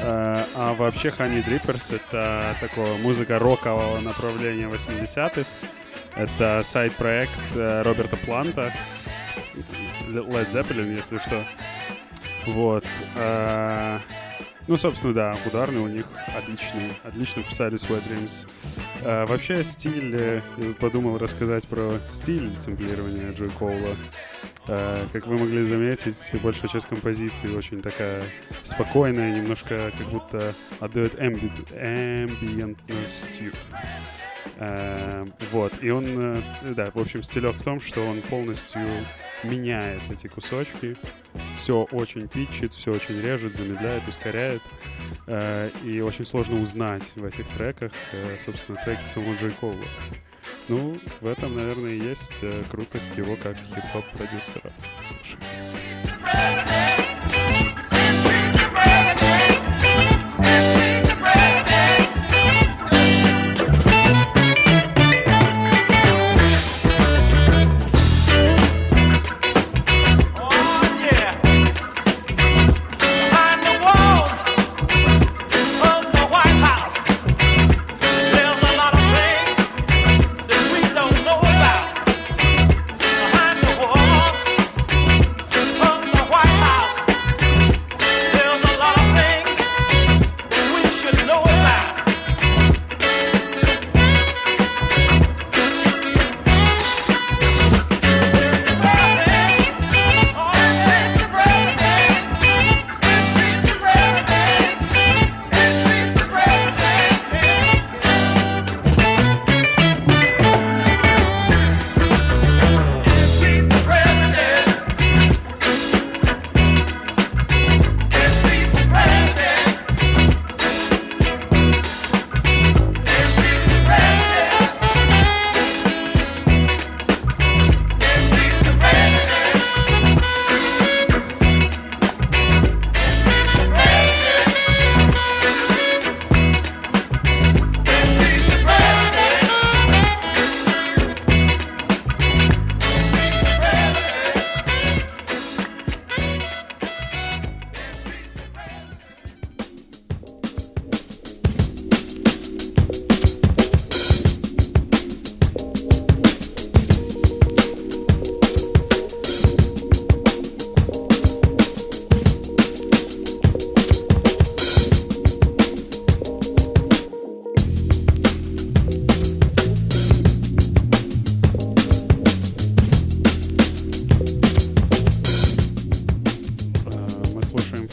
Э, 0.00 0.44
а 0.56 0.74
вообще 0.74 1.08
Honey 1.08 1.44
Drippers— 1.44 1.94
это 2.10 2.56
такое 2.58 2.98
музыка 2.98 3.38
рокового 3.38 4.00
направления 4.00 4.68
80-х. 4.68 5.48
Это 6.16 6.62
сайт-проект 6.64 7.30
э, 7.54 7.82
Роберта 7.82 8.16
Планта, 8.16 8.72
Led 10.08 10.50
Zeppelin, 10.50 10.92
если 10.92 11.18
что. 11.18 11.44
Вот. 12.46 12.84
э, 13.14 13.98
Ну, 14.68 14.76
собственно, 14.76 15.12
да, 15.12 15.34
ударные 15.46 15.80
у 15.82 15.88
них 15.88 16.06
отличные. 16.36 16.90
Отлично 17.02 17.42
писали 17.42 17.74
свой 17.76 17.98
Dreams. 17.98 18.46
Э, 19.02 19.24
Вообще 19.26 19.64
стиль, 19.64 20.14
э, 20.14 20.40
я 20.58 20.74
подумал 20.74 21.18
рассказать 21.18 21.66
про 21.66 21.94
стиль 22.08 22.54
сэмплирования 22.56 23.32
Джой 23.32 23.50
Коула. 23.50 23.96
Э, 24.68 25.06
Как 25.12 25.26
вы 25.26 25.36
могли 25.36 25.64
заметить, 25.64 26.30
большая 26.42 26.70
часть 26.70 26.86
композиции 26.86 27.48
очень 27.54 27.82
такая 27.82 28.22
спокойная, 28.62 29.34
немножко 29.34 29.90
как 29.98 30.06
будто 30.08 30.54
отдает 30.80 31.20
эмбиентностью. 31.20 33.52
Э, 33.72 33.76
Вот, 35.50 35.72
и 35.82 35.90
он, 35.90 36.04
э, 36.06 36.42
да, 36.74 36.90
в 36.92 36.98
общем, 36.98 37.22
стилек 37.22 37.56
в 37.56 37.62
том, 37.62 37.80
что 37.80 38.06
он 38.06 38.20
полностью 38.22 38.82
меняет 39.42 40.00
эти 40.10 40.26
кусочки, 40.28 40.96
все 41.56 41.82
очень 41.90 42.28
питчит, 42.28 42.72
все 42.72 42.92
очень 42.92 43.20
режет, 43.20 43.56
замедляет, 43.56 44.06
ускоряет, 44.08 44.62
Э, 45.26 45.70
и 45.84 46.00
очень 46.00 46.26
сложно 46.26 46.60
узнать 46.60 47.12
в 47.14 47.24
этих 47.24 47.46
треках, 47.48 47.92
э, 48.12 48.36
собственно, 48.44 48.78
треки 48.84 49.04
самого 49.06 49.34
Джей 49.36 49.52
Коула. 49.52 49.76
Ну, 50.68 50.98
в 51.20 51.26
этом, 51.26 51.56
наверное, 51.56 51.92
и 51.92 51.98
есть 51.98 52.42
крутость 52.70 53.16
его 53.16 53.36
как 53.36 53.56
хип-хоп 53.56 54.04
продюсера. 54.10 54.72
Слушай. 55.08 55.38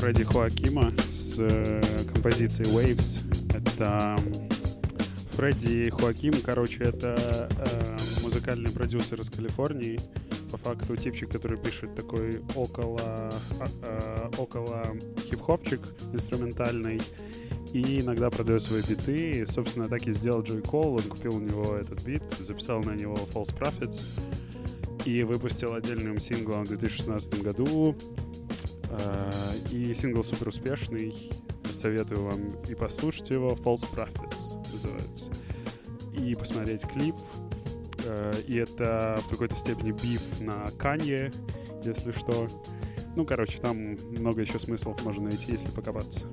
Фредди 0.09 0.23
Хоакима 0.23 0.91
с 1.13 1.35
э, 1.37 1.81
композицией 2.11 2.67
Waves. 2.71 3.19
Это 3.53 4.17
Фредди 5.33 5.91
Хоаким, 5.91 6.33
короче, 6.43 6.79
это 6.85 7.47
э, 7.51 7.97
музыкальный 8.23 8.71
продюсер 8.71 9.21
из 9.21 9.29
Калифорнии. 9.29 9.99
По 10.49 10.57
факту 10.57 10.95
типчик, 10.95 11.31
который 11.31 11.59
пишет 11.59 11.93
такой 11.93 12.41
около, 12.55 12.99
а, 13.59 13.67
э, 13.83 14.31
около 14.39 14.83
хип-хопчик 15.29 15.81
инструментальный. 16.11 16.99
И 17.73 18.01
иногда 18.01 18.31
продает 18.31 18.63
свои 18.63 18.81
биты. 18.81 19.41
И, 19.41 19.45
собственно, 19.45 19.87
так 19.87 20.07
и 20.07 20.11
сделал 20.11 20.41
Джой 20.41 20.63
Кол. 20.63 20.95
Он 20.95 21.03
купил 21.03 21.35
у 21.35 21.39
него 21.39 21.75
этот 21.75 22.03
бит, 22.03 22.23
записал 22.39 22.81
на 22.81 22.95
него 22.95 23.13
False 23.31 23.55
Prophets 23.55 24.07
и 25.05 25.21
выпустил 25.21 25.75
отдельным 25.75 26.19
синглом 26.19 26.65
в 26.65 26.69
2016 26.69 27.43
году. 27.43 27.95
Э, 28.89 29.31
И 29.71 29.93
сингл 29.93 30.23
супер 30.23 30.47
успешный. 30.49 31.31
Советую 31.71 32.23
вам 32.23 32.51
и 32.67 32.75
послушать 32.75 33.29
его. 33.29 33.49
False 33.49 33.85
Prophets 33.93 34.71
называется. 34.71 35.31
И 36.17 36.35
посмотреть 36.35 36.83
клип. 36.87 37.15
Э, 38.05 38.33
И 38.47 38.55
это 38.55 39.19
в 39.23 39.29
какой-то 39.29 39.55
степени 39.55 39.91
биф 39.91 40.41
на 40.41 40.71
Канье, 40.77 41.31
если 41.83 42.11
что. 42.11 42.47
Ну, 43.15 43.25
короче, 43.25 43.59
там 43.59 43.77
много 44.11 44.41
еще 44.41 44.59
смыслов 44.59 45.03
можно 45.03 45.23
найти, 45.29 45.51
если 45.51 45.69
покопаться. 45.69 46.25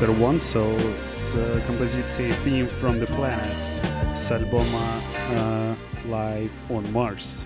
Э, 0.00 0.06
Dexter 0.06 0.18
Wansel 0.18 1.00
с 1.00 1.34
э, 1.36 1.60
композицией 1.66 2.32
Theme 2.44 2.70
from 2.80 3.00
the 3.00 3.08
Planets 3.16 3.80
с 4.16 4.30
альбома 4.30 4.64
э, 5.30 5.74
Live 6.06 6.50
on 6.68 6.90
Mars 6.92 7.44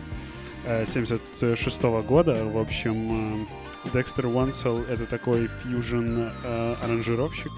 э, 0.65 0.87
76 0.87 1.83
года. 2.07 2.45
В 2.45 2.59
общем, 2.59 3.47
э, 3.85 3.89
Dexter 3.93 4.33
Wansel— 4.33 4.87
это 4.89 5.07
такой 5.07 5.49
фьюжн 5.49 6.29
э, 6.45 6.77
аранжировщик, 6.83 7.53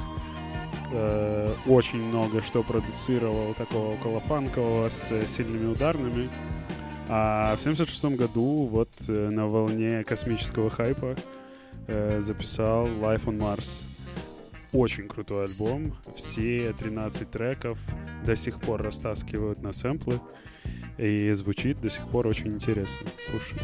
э, 0.93 1.55
очень 1.67 2.03
много 2.03 2.43
что 2.43 2.63
продуцировал 2.63 3.55
такого 3.55 3.95
около 3.95 4.21
фанкового 4.21 4.91
с 4.91 5.13
э, 5.13 5.27
сильными 5.27 5.73
ударными. 5.73 6.29
А 7.09 7.55
в 7.57 7.61
76 7.61 8.17
году 8.17 8.67
вот 8.67 8.91
э, 9.09 9.29
на 9.31 9.47
волне 9.47 10.05
космического 10.05 10.71
хайпа 10.71 11.17
э, 11.87 12.21
записал 12.21 12.87
Life 12.87 13.27
on 13.27 13.39
Mars. 13.39 13.85
Очень 14.73 15.09
крутой 15.09 15.47
альбом. 15.47 15.97
Все 16.17 16.73
13 16.73 17.31
треков 17.31 17.79
до 18.25 18.37
сих 18.37 18.61
пор 18.61 18.83
растаскивают 18.83 19.63
на 19.63 19.73
сэмплы. 19.73 20.21
И 20.99 21.33
звучит 21.33 21.81
до 21.81 21.91
сих 21.91 22.07
пор 22.09 22.27
очень 22.27 22.49
интересно. 22.49 23.09
Слушай. 23.25 23.59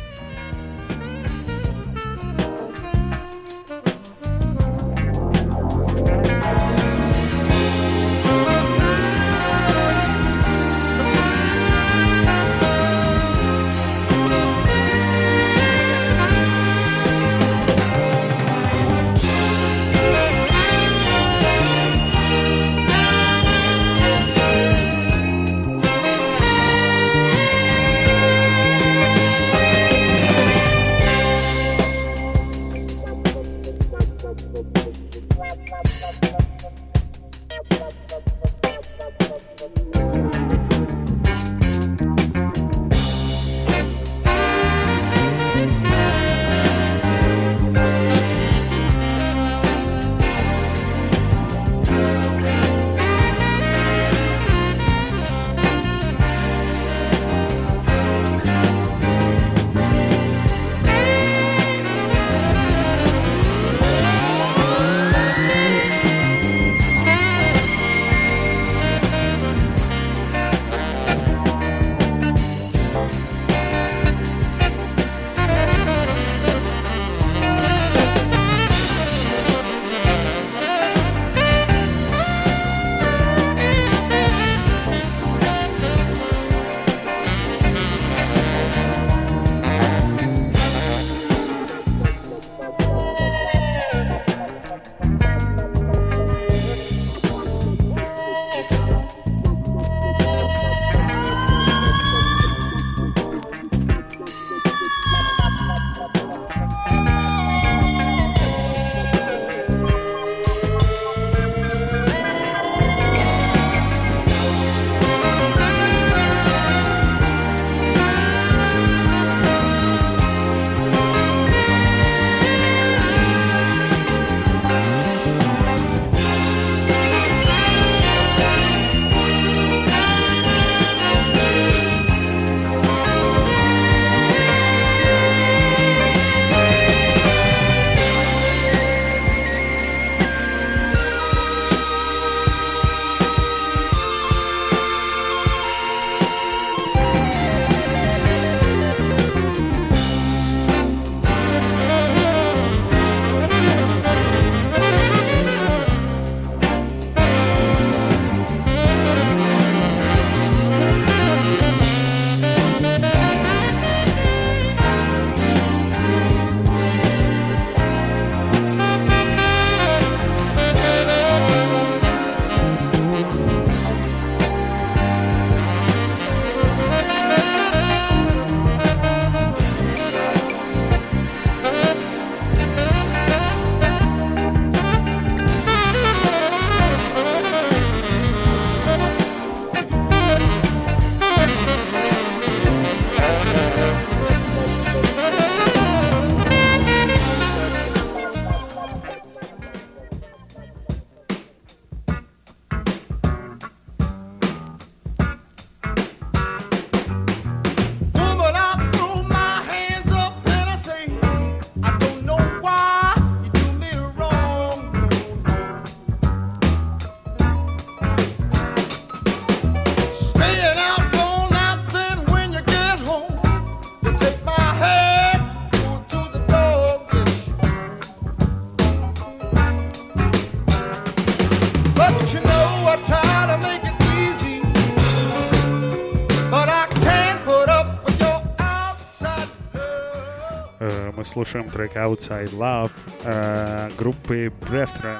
Слушаем 241.32 241.70
трек 241.70 241.96
Outside 241.96 242.50
Love 242.50 242.90
э, 243.24 243.90
группы 243.96 244.52
Brethren. 244.60 245.16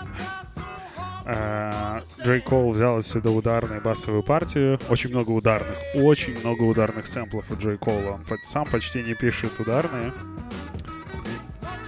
Э, 1.24 2.00
Джей 2.22 2.40
Кол 2.40 2.72
взял 2.72 2.98
отсюда 2.98 3.30
ударную 3.30 3.80
басовую 3.80 4.22
партию. 4.22 4.78
Очень 4.90 5.10
много 5.10 5.30
ударных, 5.30 5.74
очень 5.94 6.38
много 6.40 6.62
ударных 6.62 7.06
сэмплов 7.06 7.50
у 7.50 7.56
Джей 7.56 7.78
Кола. 7.78 8.20
Он 8.28 8.38
сам 8.44 8.66
почти 8.66 9.02
не 9.02 9.14
пишет 9.14 9.58
ударные. 9.58 10.12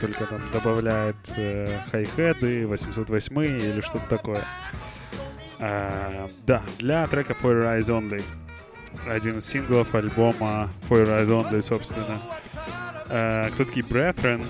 только 0.01 0.25
там 0.25 0.41
добавляет 0.53 1.17
э, 1.37 1.69
хай-хеды, 1.91 2.67
808 2.67 3.43
или 3.43 3.81
что-то 3.83 4.07
такое. 4.09 4.41
А, 5.61 6.29
да, 6.47 6.63
для 6.79 7.07
трека 7.07 7.35
For 7.35 7.53
Your 7.53 7.79
Eyes 7.79 7.89
Only. 7.91 8.23
Один 9.07 9.37
из 9.37 9.47
синглов 9.47 9.95
альбома 9.95 10.71
For 10.89 11.05
Your 11.05 11.19
Eyes 11.19 11.29
Only, 11.29 11.61
собственно. 11.61 12.19
А, 13.09 13.51
кто 13.51 13.65
такие 13.65 13.85
Brethren? 13.85 14.45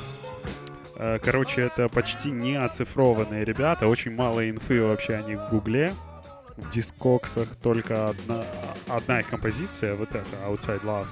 А, 0.97 1.19
короче, 1.19 1.63
это 1.63 1.89
почти 1.89 2.31
не 2.31 2.57
оцифрованные 2.57 3.45
ребята, 3.45 3.89
очень 3.89 4.15
мало 4.15 4.49
инфы 4.49 4.83
вообще 4.83 5.15
о 5.15 5.23
них 5.23 5.41
в 5.41 5.51
гугле. 5.51 5.93
В 6.57 6.71
дискоксах 6.71 7.49
только 7.61 8.11
одна, 8.11 8.45
одна 8.89 9.21
их 9.21 9.29
композиция, 9.29 9.97
вот 9.97 10.11
эта, 10.11 10.37
Outside 10.47 10.83
Love. 10.85 11.09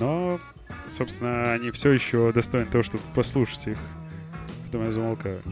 Но, 0.00 0.40
собственно, 0.88 1.52
они 1.52 1.70
все 1.72 1.92
еще 1.92 2.32
достойны 2.32 2.70
того, 2.70 2.82
чтобы 2.82 3.04
послушать 3.14 3.66
их. 3.66 3.78
Потом 4.64 4.86
я 4.86 4.92
замолкаю. 4.92 5.42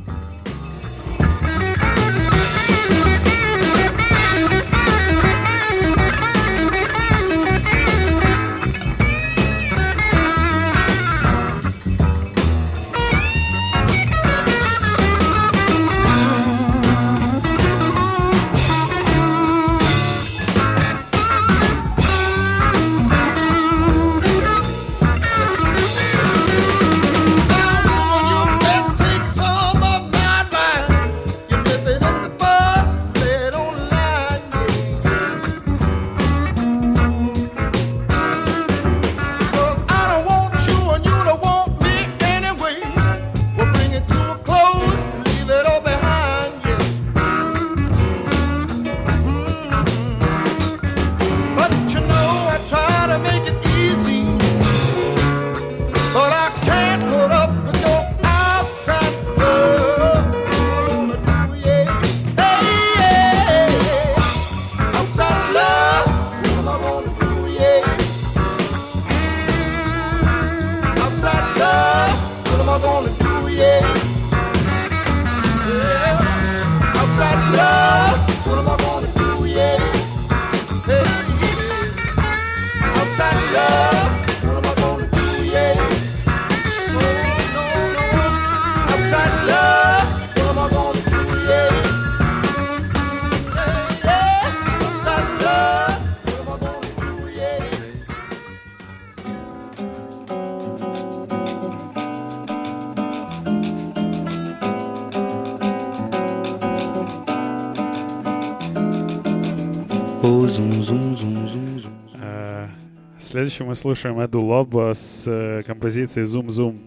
Следующим 113.40 113.68
мы 113.68 113.74
слушаем 113.74 114.22
Эду 114.22 114.42
Лоба 114.42 114.92
с 114.94 115.24
э, 115.26 115.62
композицией 115.66 116.26
Zoom 116.26 116.48
Zoom. 116.48 116.78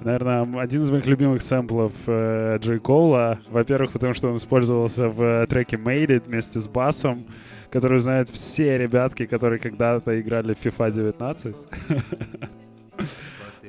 Наверное, 0.00 0.60
один 0.60 0.82
из 0.82 0.92
моих 0.92 1.06
любимых 1.06 1.42
сэмплов 1.42 1.90
э, 2.06 2.58
Джей 2.60 2.78
Коула. 2.78 3.40
Во-первых, 3.50 3.90
потому 3.90 4.14
что 4.14 4.28
он 4.28 4.36
использовался 4.36 5.08
в 5.08 5.20
э, 5.20 5.46
треке 5.48 5.76
Made 5.76 6.06
It 6.06 6.28
вместе 6.28 6.60
с 6.60 6.68
басом, 6.68 7.26
который 7.68 7.98
знают 7.98 8.28
все 8.28 8.78
ребятки, 8.78 9.26
которые 9.26 9.58
когда-то 9.58 10.20
играли 10.20 10.54
в 10.54 10.64
FIFA 10.64 10.92
19. 10.92 11.56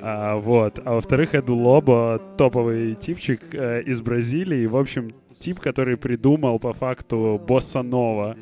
А, 0.00 0.36
вот. 0.36 0.78
А 0.84 0.92
во-вторых, 0.92 1.34
Эду 1.34 1.56
Лобо 1.56 2.20
топовый 2.38 2.94
типчик 2.94 3.40
э, 3.52 3.82
из 3.82 4.00
Бразилии. 4.02 4.66
В 4.66 4.76
общем, 4.76 5.10
тип, 5.40 5.58
который 5.58 5.96
придумал 5.96 6.60
по 6.60 6.74
факту 6.74 7.42
босса 7.44 7.82
нова. 7.82 8.36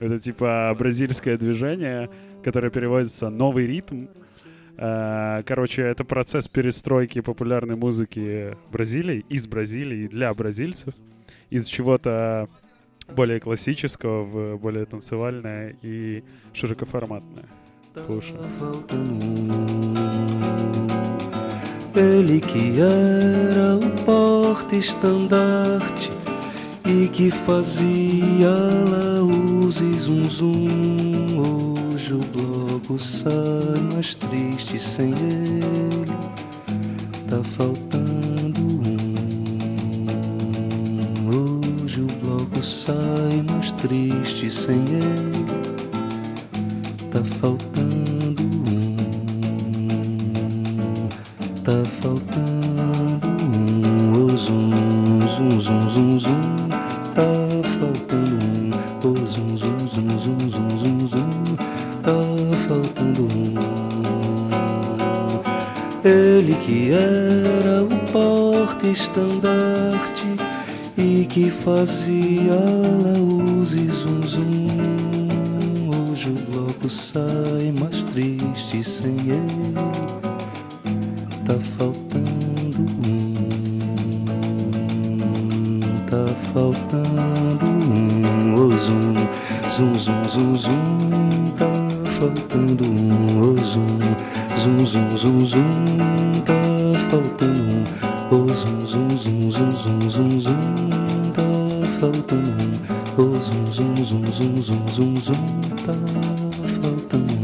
Это 0.00 0.18
типа 0.18 0.74
бразильское 0.78 1.36
движение, 1.36 2.08
которое 2.48 2.70
переводится 2.70 3.28
«новый 3.28 3.66
ритм». 3.66 4.06
Э, 4.78 5.42
Короче, 5.44 5.82
это 5.82 6.02
процесс 6.02 6.48
перестройки 6.48 7.20
популярной 7.20 7.76
музыки 7.76 8.56
Бразилии, 8.72 9.22
из 9.28 9.46
Бразилии 9.46 10.08
для 10.08 10.32
бразильцев, 10.32 10.94
из 11.50 11.66
чего-то 11.66 12.48
более 13.14 13.38
классического 13.38 14.24
в 14.24 14.56
более 14.56 14.86
танцевальное 14.86 15.76
и 15.82 16.24
широкоформатное. 16.54 17.44
Слушай. 17.96 18.32
Ele 21.94 22.40
que 22.40 22.80
era 22.80 23.76
o 23.76 23.90
porte-estandarte 24.06 26.08
e 26.86 27.08
que 27.08 27.30
fazia 27.30 28.48
laús 28.88 29.76
zum 29.76 30.24
zum. 30.30 31.67
Hoje 32.08 32.14
o 32.14 32.24
bloco 32.32 32.98
sai 32.98 33.82
mais 33.92 34.16
triste 34.16 34.80
sem 34.80 35.10
ele. 35.10 36.06
Tá 37.28 37.44
faltando 37.44 38.62
um. 38.62 39.12
Hoje 41.28 42.00
o 42.00 42.06
bloco 42.06 42.64
sai 42.64 43.44
mais 43.52 43.72
triste 43.72 44.50
sem 44.50 44.78
ele. 44.78 45.44
Tá 47.10 47.22
faltando 47.42 47.77
que 66.68 66.92
era 66.92 67.82
o 67.82 67.88
porte-estandarte 68.12 70.28
e 70.98 71.24
que 71.24 71.50
fazia 71.50 72.60
laús 73.02 73.72
e 73.72 73.86
zum, 73.86 74.22
zum. 74.22 74.68
Hoje 76.10 76.28
o 76.28 76.34
bloco 76.52 76.90
sai 76.90 77.72
mais 77.80 78.04
triste 78.04 78.84
sem 78.84 79.16
ele. 79.30 80.17
Faltando 101.98 102.34
um. 102.34 102.72
Oh, 103.16 103.36
zum, 103.38 103.72
zum, 103.72 103.96
zum, 103.96 104.24
zum, 104.32 104.62
zum, 104.62 104.86
zum, 104.86 105.22
zum. 105.22 105.60
Tá 105.84 105.92
faltando 106.82 107.16
um. 107.16 107.37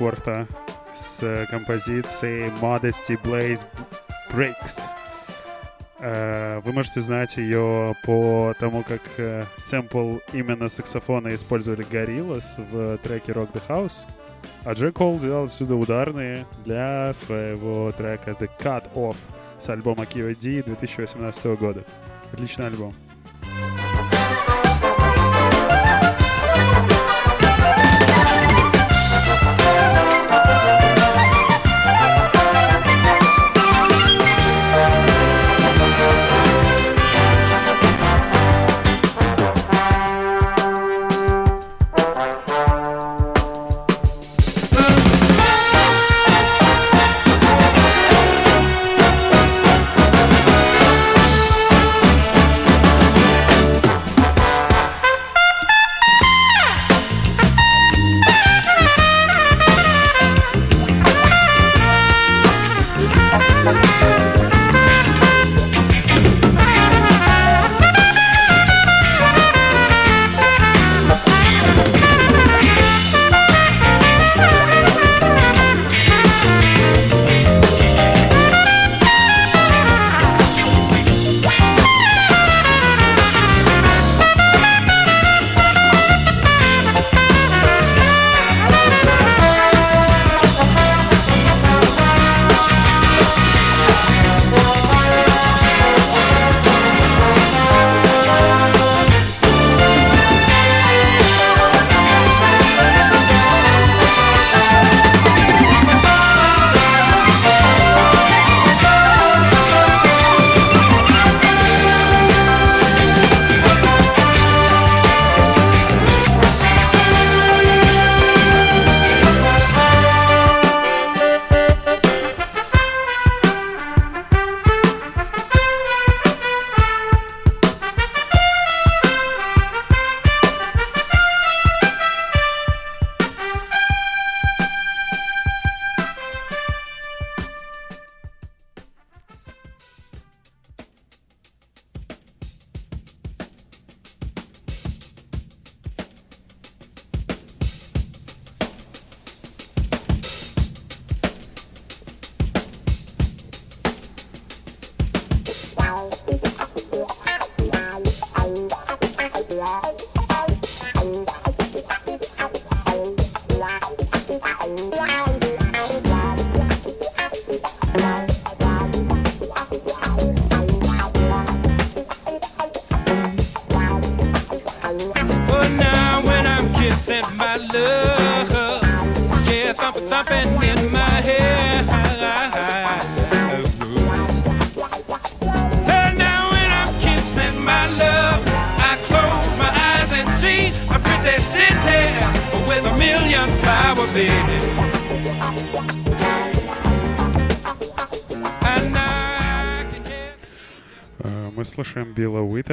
Дэнкворта 0.00 0.48
с 0.96 1.22
э, 1.22 1.44
композицией 1.50 2.48
Modesty 2.60 3.20
Blaze 3.22 3.66
Breaks. 4.32 4.80
Э, 5.98 6.60
Вы 6.64 6.72
можете 6.72 7.02
знать 7.02 7.36
ее 7.36 7.94
по 8.04 8.54
тому, 8.58 8.82
как 8.82 9.02
э, 9.18 9.44
сэмпл 9.58 10.18
именно 10.32 10.68
саксофона 10.68 11.34
использовали 11.34 11.84
Gorillaz 11.84 12.56
в 12.70 12.96
треке 12.98 13.32
Rock 13.32 13.52
the 13.52 13.62
House. 13.68 14.06
А 14.64 14.72
Джек 14.72 14.96
Холл 14.96 15.18
взял 15.18 15.44
отсюда 15.44 15.74
ударные 15.74 16.46
для 16.64 17.12
своего 17.12 17.92
трека 17.92 18.30
The 18.30 18.48
Cut 18.58 18.90
Off 18.94 19.16
с 19.58 19.68
альбома 19.68 20.04
Kiva 20.04 20.34
D 20.34 20.62
2018 20.62 21.44
года. 21.58 21.84
Отличный 22.32 22.68
альбом. 22.68 22.94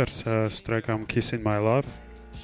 Билла 0.08 0.46
Уитерса 0.48 0.50
с 0.50 0.62
треком 0.62 1.04
Kissing 1.04 1.44
My 1.44 1.62
Love. 1.62 1.86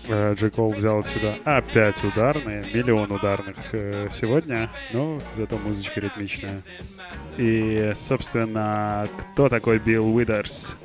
Э, 0.08 0.36
взял 0.70 1.00
отсюда 1.00 1.36
опять 1.46 2.04
ударные, 2.04 2.64
миллион 2.74 3.12
ударных 3.12 3.58
э, 3.74 4.10
сегодня, 4.12 4.70
но 4.92 5.20
зато 5.38 5.58
музычка 5.58 6.02
ритмичная. 6.02 6.62
И, 7.38 7.94
собственно, 7.96 9.08
кто 9.34 9.50
такой 9.50 9.80
Билл 9.80 10.14
Уитерс? 10.14 10.76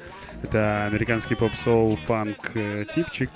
Это 0.43 0.87
американский 0.87 1.35
поп-соул 1.35 1.97
фанк 1.97 2.53
э, 2.55 2.85
типчик, 2.95 3.31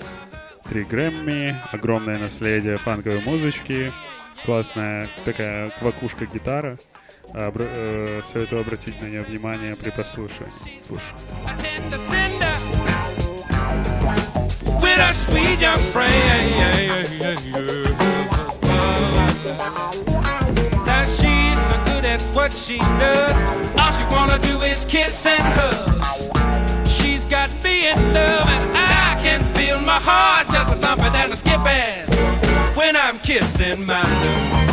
три 0.69 0.83
Грэмми, 0.83 1.55
огромное 1.71 2.17
наследие 2.17 2.77
фанковой 2.77 3.21
музычки, 3.25 3.91
классная 4.45 5.09
такая 5.25 5.71
квакушка 5.79 6.25
гитара. 6.27 6.77
Обра- 7.33 7.67
э, 7.69 8.21
советую 8.23 8.61
обратить 8.61 9.01
на 9.01 9.07
нее 9.07 9.23
внимание 9.23 9.75
при 9.75 9.89
прослушивании. 9.89 10.81
Слушай. 10.85 12.22
A 15.03 15.13
sweet 15.13 15.59
young 15.59 15.79
friend. 15.91 16.51
Now 20.85 21.03
she's 21.17 21.59
so 21.67 21.75
good 21.89 22.05
at 22.05 22.21
what 22.33 22.53
she 22.53 22.77
does. 22.77 23.37
All 23.79 23.91
she 23.91 24.05
wanna 24.13 24.39
do 24.39 24.61
is 24.61 24.85
kiss 24.85 25.25
and 25.25 25.43
hug. 25.57 26.87
She's 26.87 27.25
got 27.25 27.49
me 27.63 27.89
in 27.91 28.13
love, 28.13 28.47
and 28.47 28.77
I 28.77 29.19
can 29.21 29.41
feel 29.55 29.79
my 29.81 29.99
heart 30.09 30.47
just 30.49 30.73
a 30.73 30.77
thumping 30.77 31.15
and 31.21 31.33
a 31.33 31.35
skipping 31.35 32.07
when 32.77 32.95
I'm 32.95 33.19
kissing 33.19 33.85
my 33.85 34.03
love. 34.23 34.63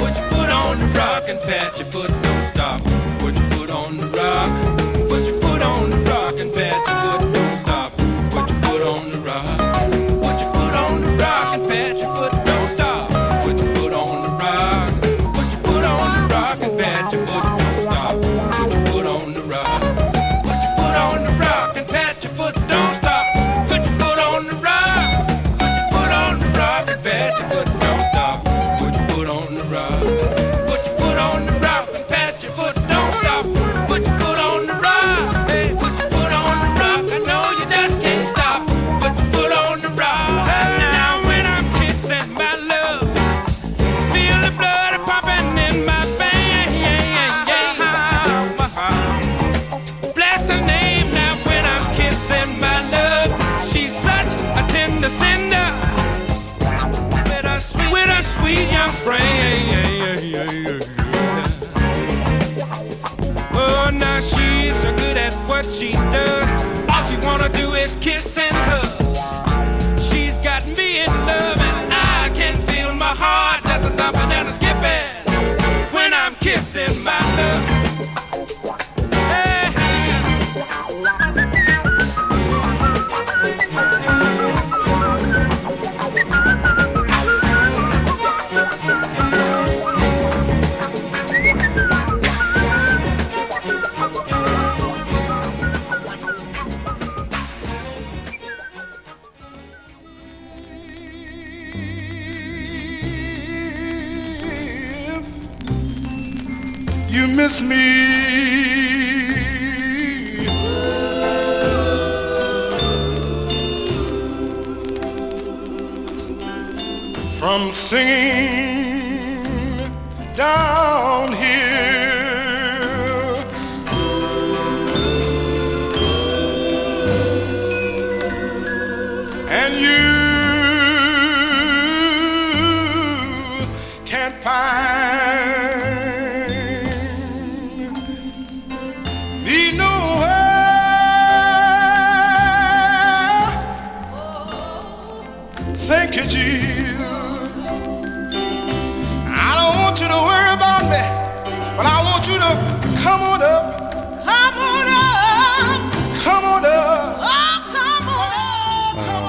Put 0.00 0.12
your 0.18 0.28
foot 0.32 0.50
on 0.50 0.78
the 0.80 0.86
rock 0.98 1.24
and 1.28 1.40
pat 1.42 1.78
your 1.78 1.88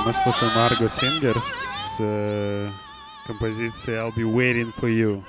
Мы 0.03 0.13
слушаем 0.13 0.51
Argo 0.53 0.87
Singers 0.87 1.43
с 1.73 1.97
э, 1.99 2.71
композицией 3.27 3.99
I'll 3.99 4.11
Be 4.11 4.23
Waiting 4.23 4.73
For 4.75 4.89
You. 4.89 5.23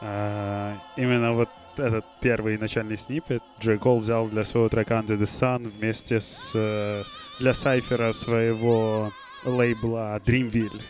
А, 0.00 0.76
Именно 0.96 1.34
вот 1.34 1.50
этот 1.76 2.04
первый 2.20 2.58
начальный 2.58 2.98
снипет 2.98 3.44
Джей 3.60 3.78
Кол 3.78 4.00
взял 4.00 4.26
для 4.26 4.42
своего 4.42 4.68
трека 4.68 4.94
Under 4.94 5.16
the 5.16 5.26
Sun 5.26 5.70
вместе 5.70 6.20
с 6.20 6.50
э, 6.56 7.04
для 7.38 7.54
Сайфера 7.54 8.12
своего 8.12 9.12
лейбла 9.44 10.20
Dreamville, 10.26 10.82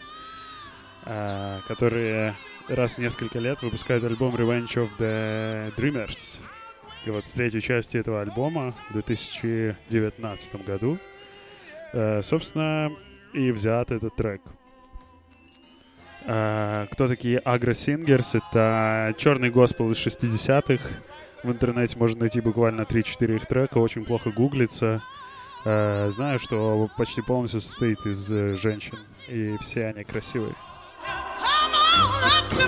а, 1.05 1.61
которые 1.69 2.35
раз 2.69 2.95
в 2.95 2.99
несколько 2.99 3.39
лет 3.41 3.61
выпускают 3.61 4.05
альбом 4.05 4.35
Revenge 4.37 4.75
of 4.77 4.89
the 4.99 5.71
Dreamers. 5.77 6.39
И 7.05 7.11
вот 7.11 7.27
с 7.27 7.33
третьей 7.33 7.61
части 7.61 7.99
этого 7.99 8.23
альбома 8.23 8.73
в 8.89 8.93
2019 8.95 10.65
году 10.65 10.99
Э, 10.99 11.20
собственно, 11.93 12.91
и 13.33 13.51
взят 13.51 13.91
этот 13.91 14.15
трек. 14.17 14.43
Э, 16.25 16.87
кто 16.91 17.07
такие 17.07 17.39
Агро 17.39 17.75
Сингерс? 17.75 18.35
Это 18.35 19.15
черный 19.19 19.51
госпел 19.51 19.91
из 19.91 19.97
60-х. 20.07 20.83
В 21.43 21.51
интернете 21.51 21.97
можно 21.99 22.21
найти 22.21 22.41
буквально 22.41 22.83
3-4 22.83 23.37
их 23.37 23.47
трека. 23.47 23.79
Очень 23.79 24.05
плохо 24.05 24.31
гуглится. 24.31 25.03
Э, 25.65 26.11
знаю, 26.11 26.39
что 26.39 26.89
почти 26.97 27.23
полностью 27.23 27.61
состоит 27.61 28.05
из 28.07 28.31
э, 28.31 28.53
женщин. 28.53 28.99
И 29.29 29.57
все 29.61 29.87
они 29.87 30.05
красивые. 30.05 30.55
Come 31.03 31.73
on 31.73 32.55
up 32.55 32.60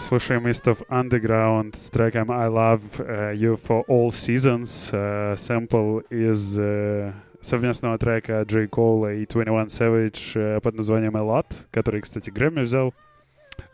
Мы 0.00 0.06
слушаем 0.06 0.46
East 0.46 0.64
of 0.64 0.78
Underground 0.88 1.76
с 1.76 1.90
треком 1.90 2.32
I 2.32 2.48
Love 2.48 2.80
э, 3.00 3.34
You 3.34 3.60
for 3.60 3.84
All 3.86 4.08
Seasons. 4.08 4.88
Э, 4.92 5.36
Сэмпл 5.36 5.98
из 6.08 6.58
э, 6.58 7.12
совместного 7.42 7.98
трека 7.98 8.40
Джей 8.44 8.66
Коула 8.66 9.12
и 9.12 9.26
21 9.26 9.66
Savage 9.66 10.60
под 10.62 10.74
названием 10.74 11.18
A 11.18 11.20
Lot, 11.20 11.52
который, 11.70 12.00
кстати, 12.00 12.30
Грэмми 12.30 12.62
взял. 12.62 12.94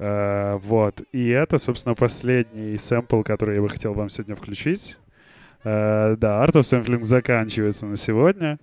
Вот. 0.01 1.01
И 1.13 1.29
это, 1.29 1.59
собственно, 1.59 1.95
последний 1.95 2.77
сэмпл, 2.77 3.23
который 3.23 3.55
я 3.55 3.63
бы 3.63 3.69
хотел 3.69 3.93
вам 3.93 4.11
сегодня 4.11 4.35
включить. 4.35 4.99
Да, 5.63 6.17
Art 6.19 6.55
of 6.55 6.63
Sampling 6.63 7.05
заканчивается 7.05 7.87
на 7.87 7.95
сегодня. 7.95 8.59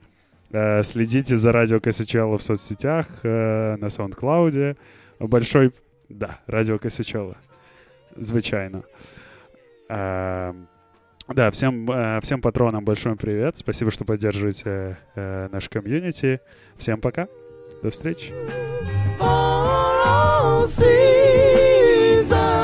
Следите 0.51 1.37
за 1.37 1.53
радио 1.53 1.79
Косячелло 1.79 2.37
в 2.37 2.43
соцсетях, 2.43 3.07
на 3.23 3.87
SoundCloud. 3.87 4.75
Большой 5.19 5.71
Да, 6.09 6.37
радіо 6.47 6.79
Косячола 6.79 7.35
звичайно. 8.15 8.83
Э, 9.89 10.49
эм, 10.49 10.67
да, 11.27 11.51
всем, 11.51 11.89
э, 11.89 12.19
всем 12.21 12.41
патронам 12.41 12.83
большой 12.83 13.15
привет. 13.15 13.57
Спасибо, 13.57 13.91
что 13.91 14.05
поддерживаете 14.05 14.97
э, 15.15 15.49
наш 15.51 15.69
комьюнити. 15.69 16.41
Всем 16.77 16.99
пока. 17.01 17.27
До 17.81 17.89
встречи. 17.89 18.33
all 19.19 20.67
seasons. 20.67 22.62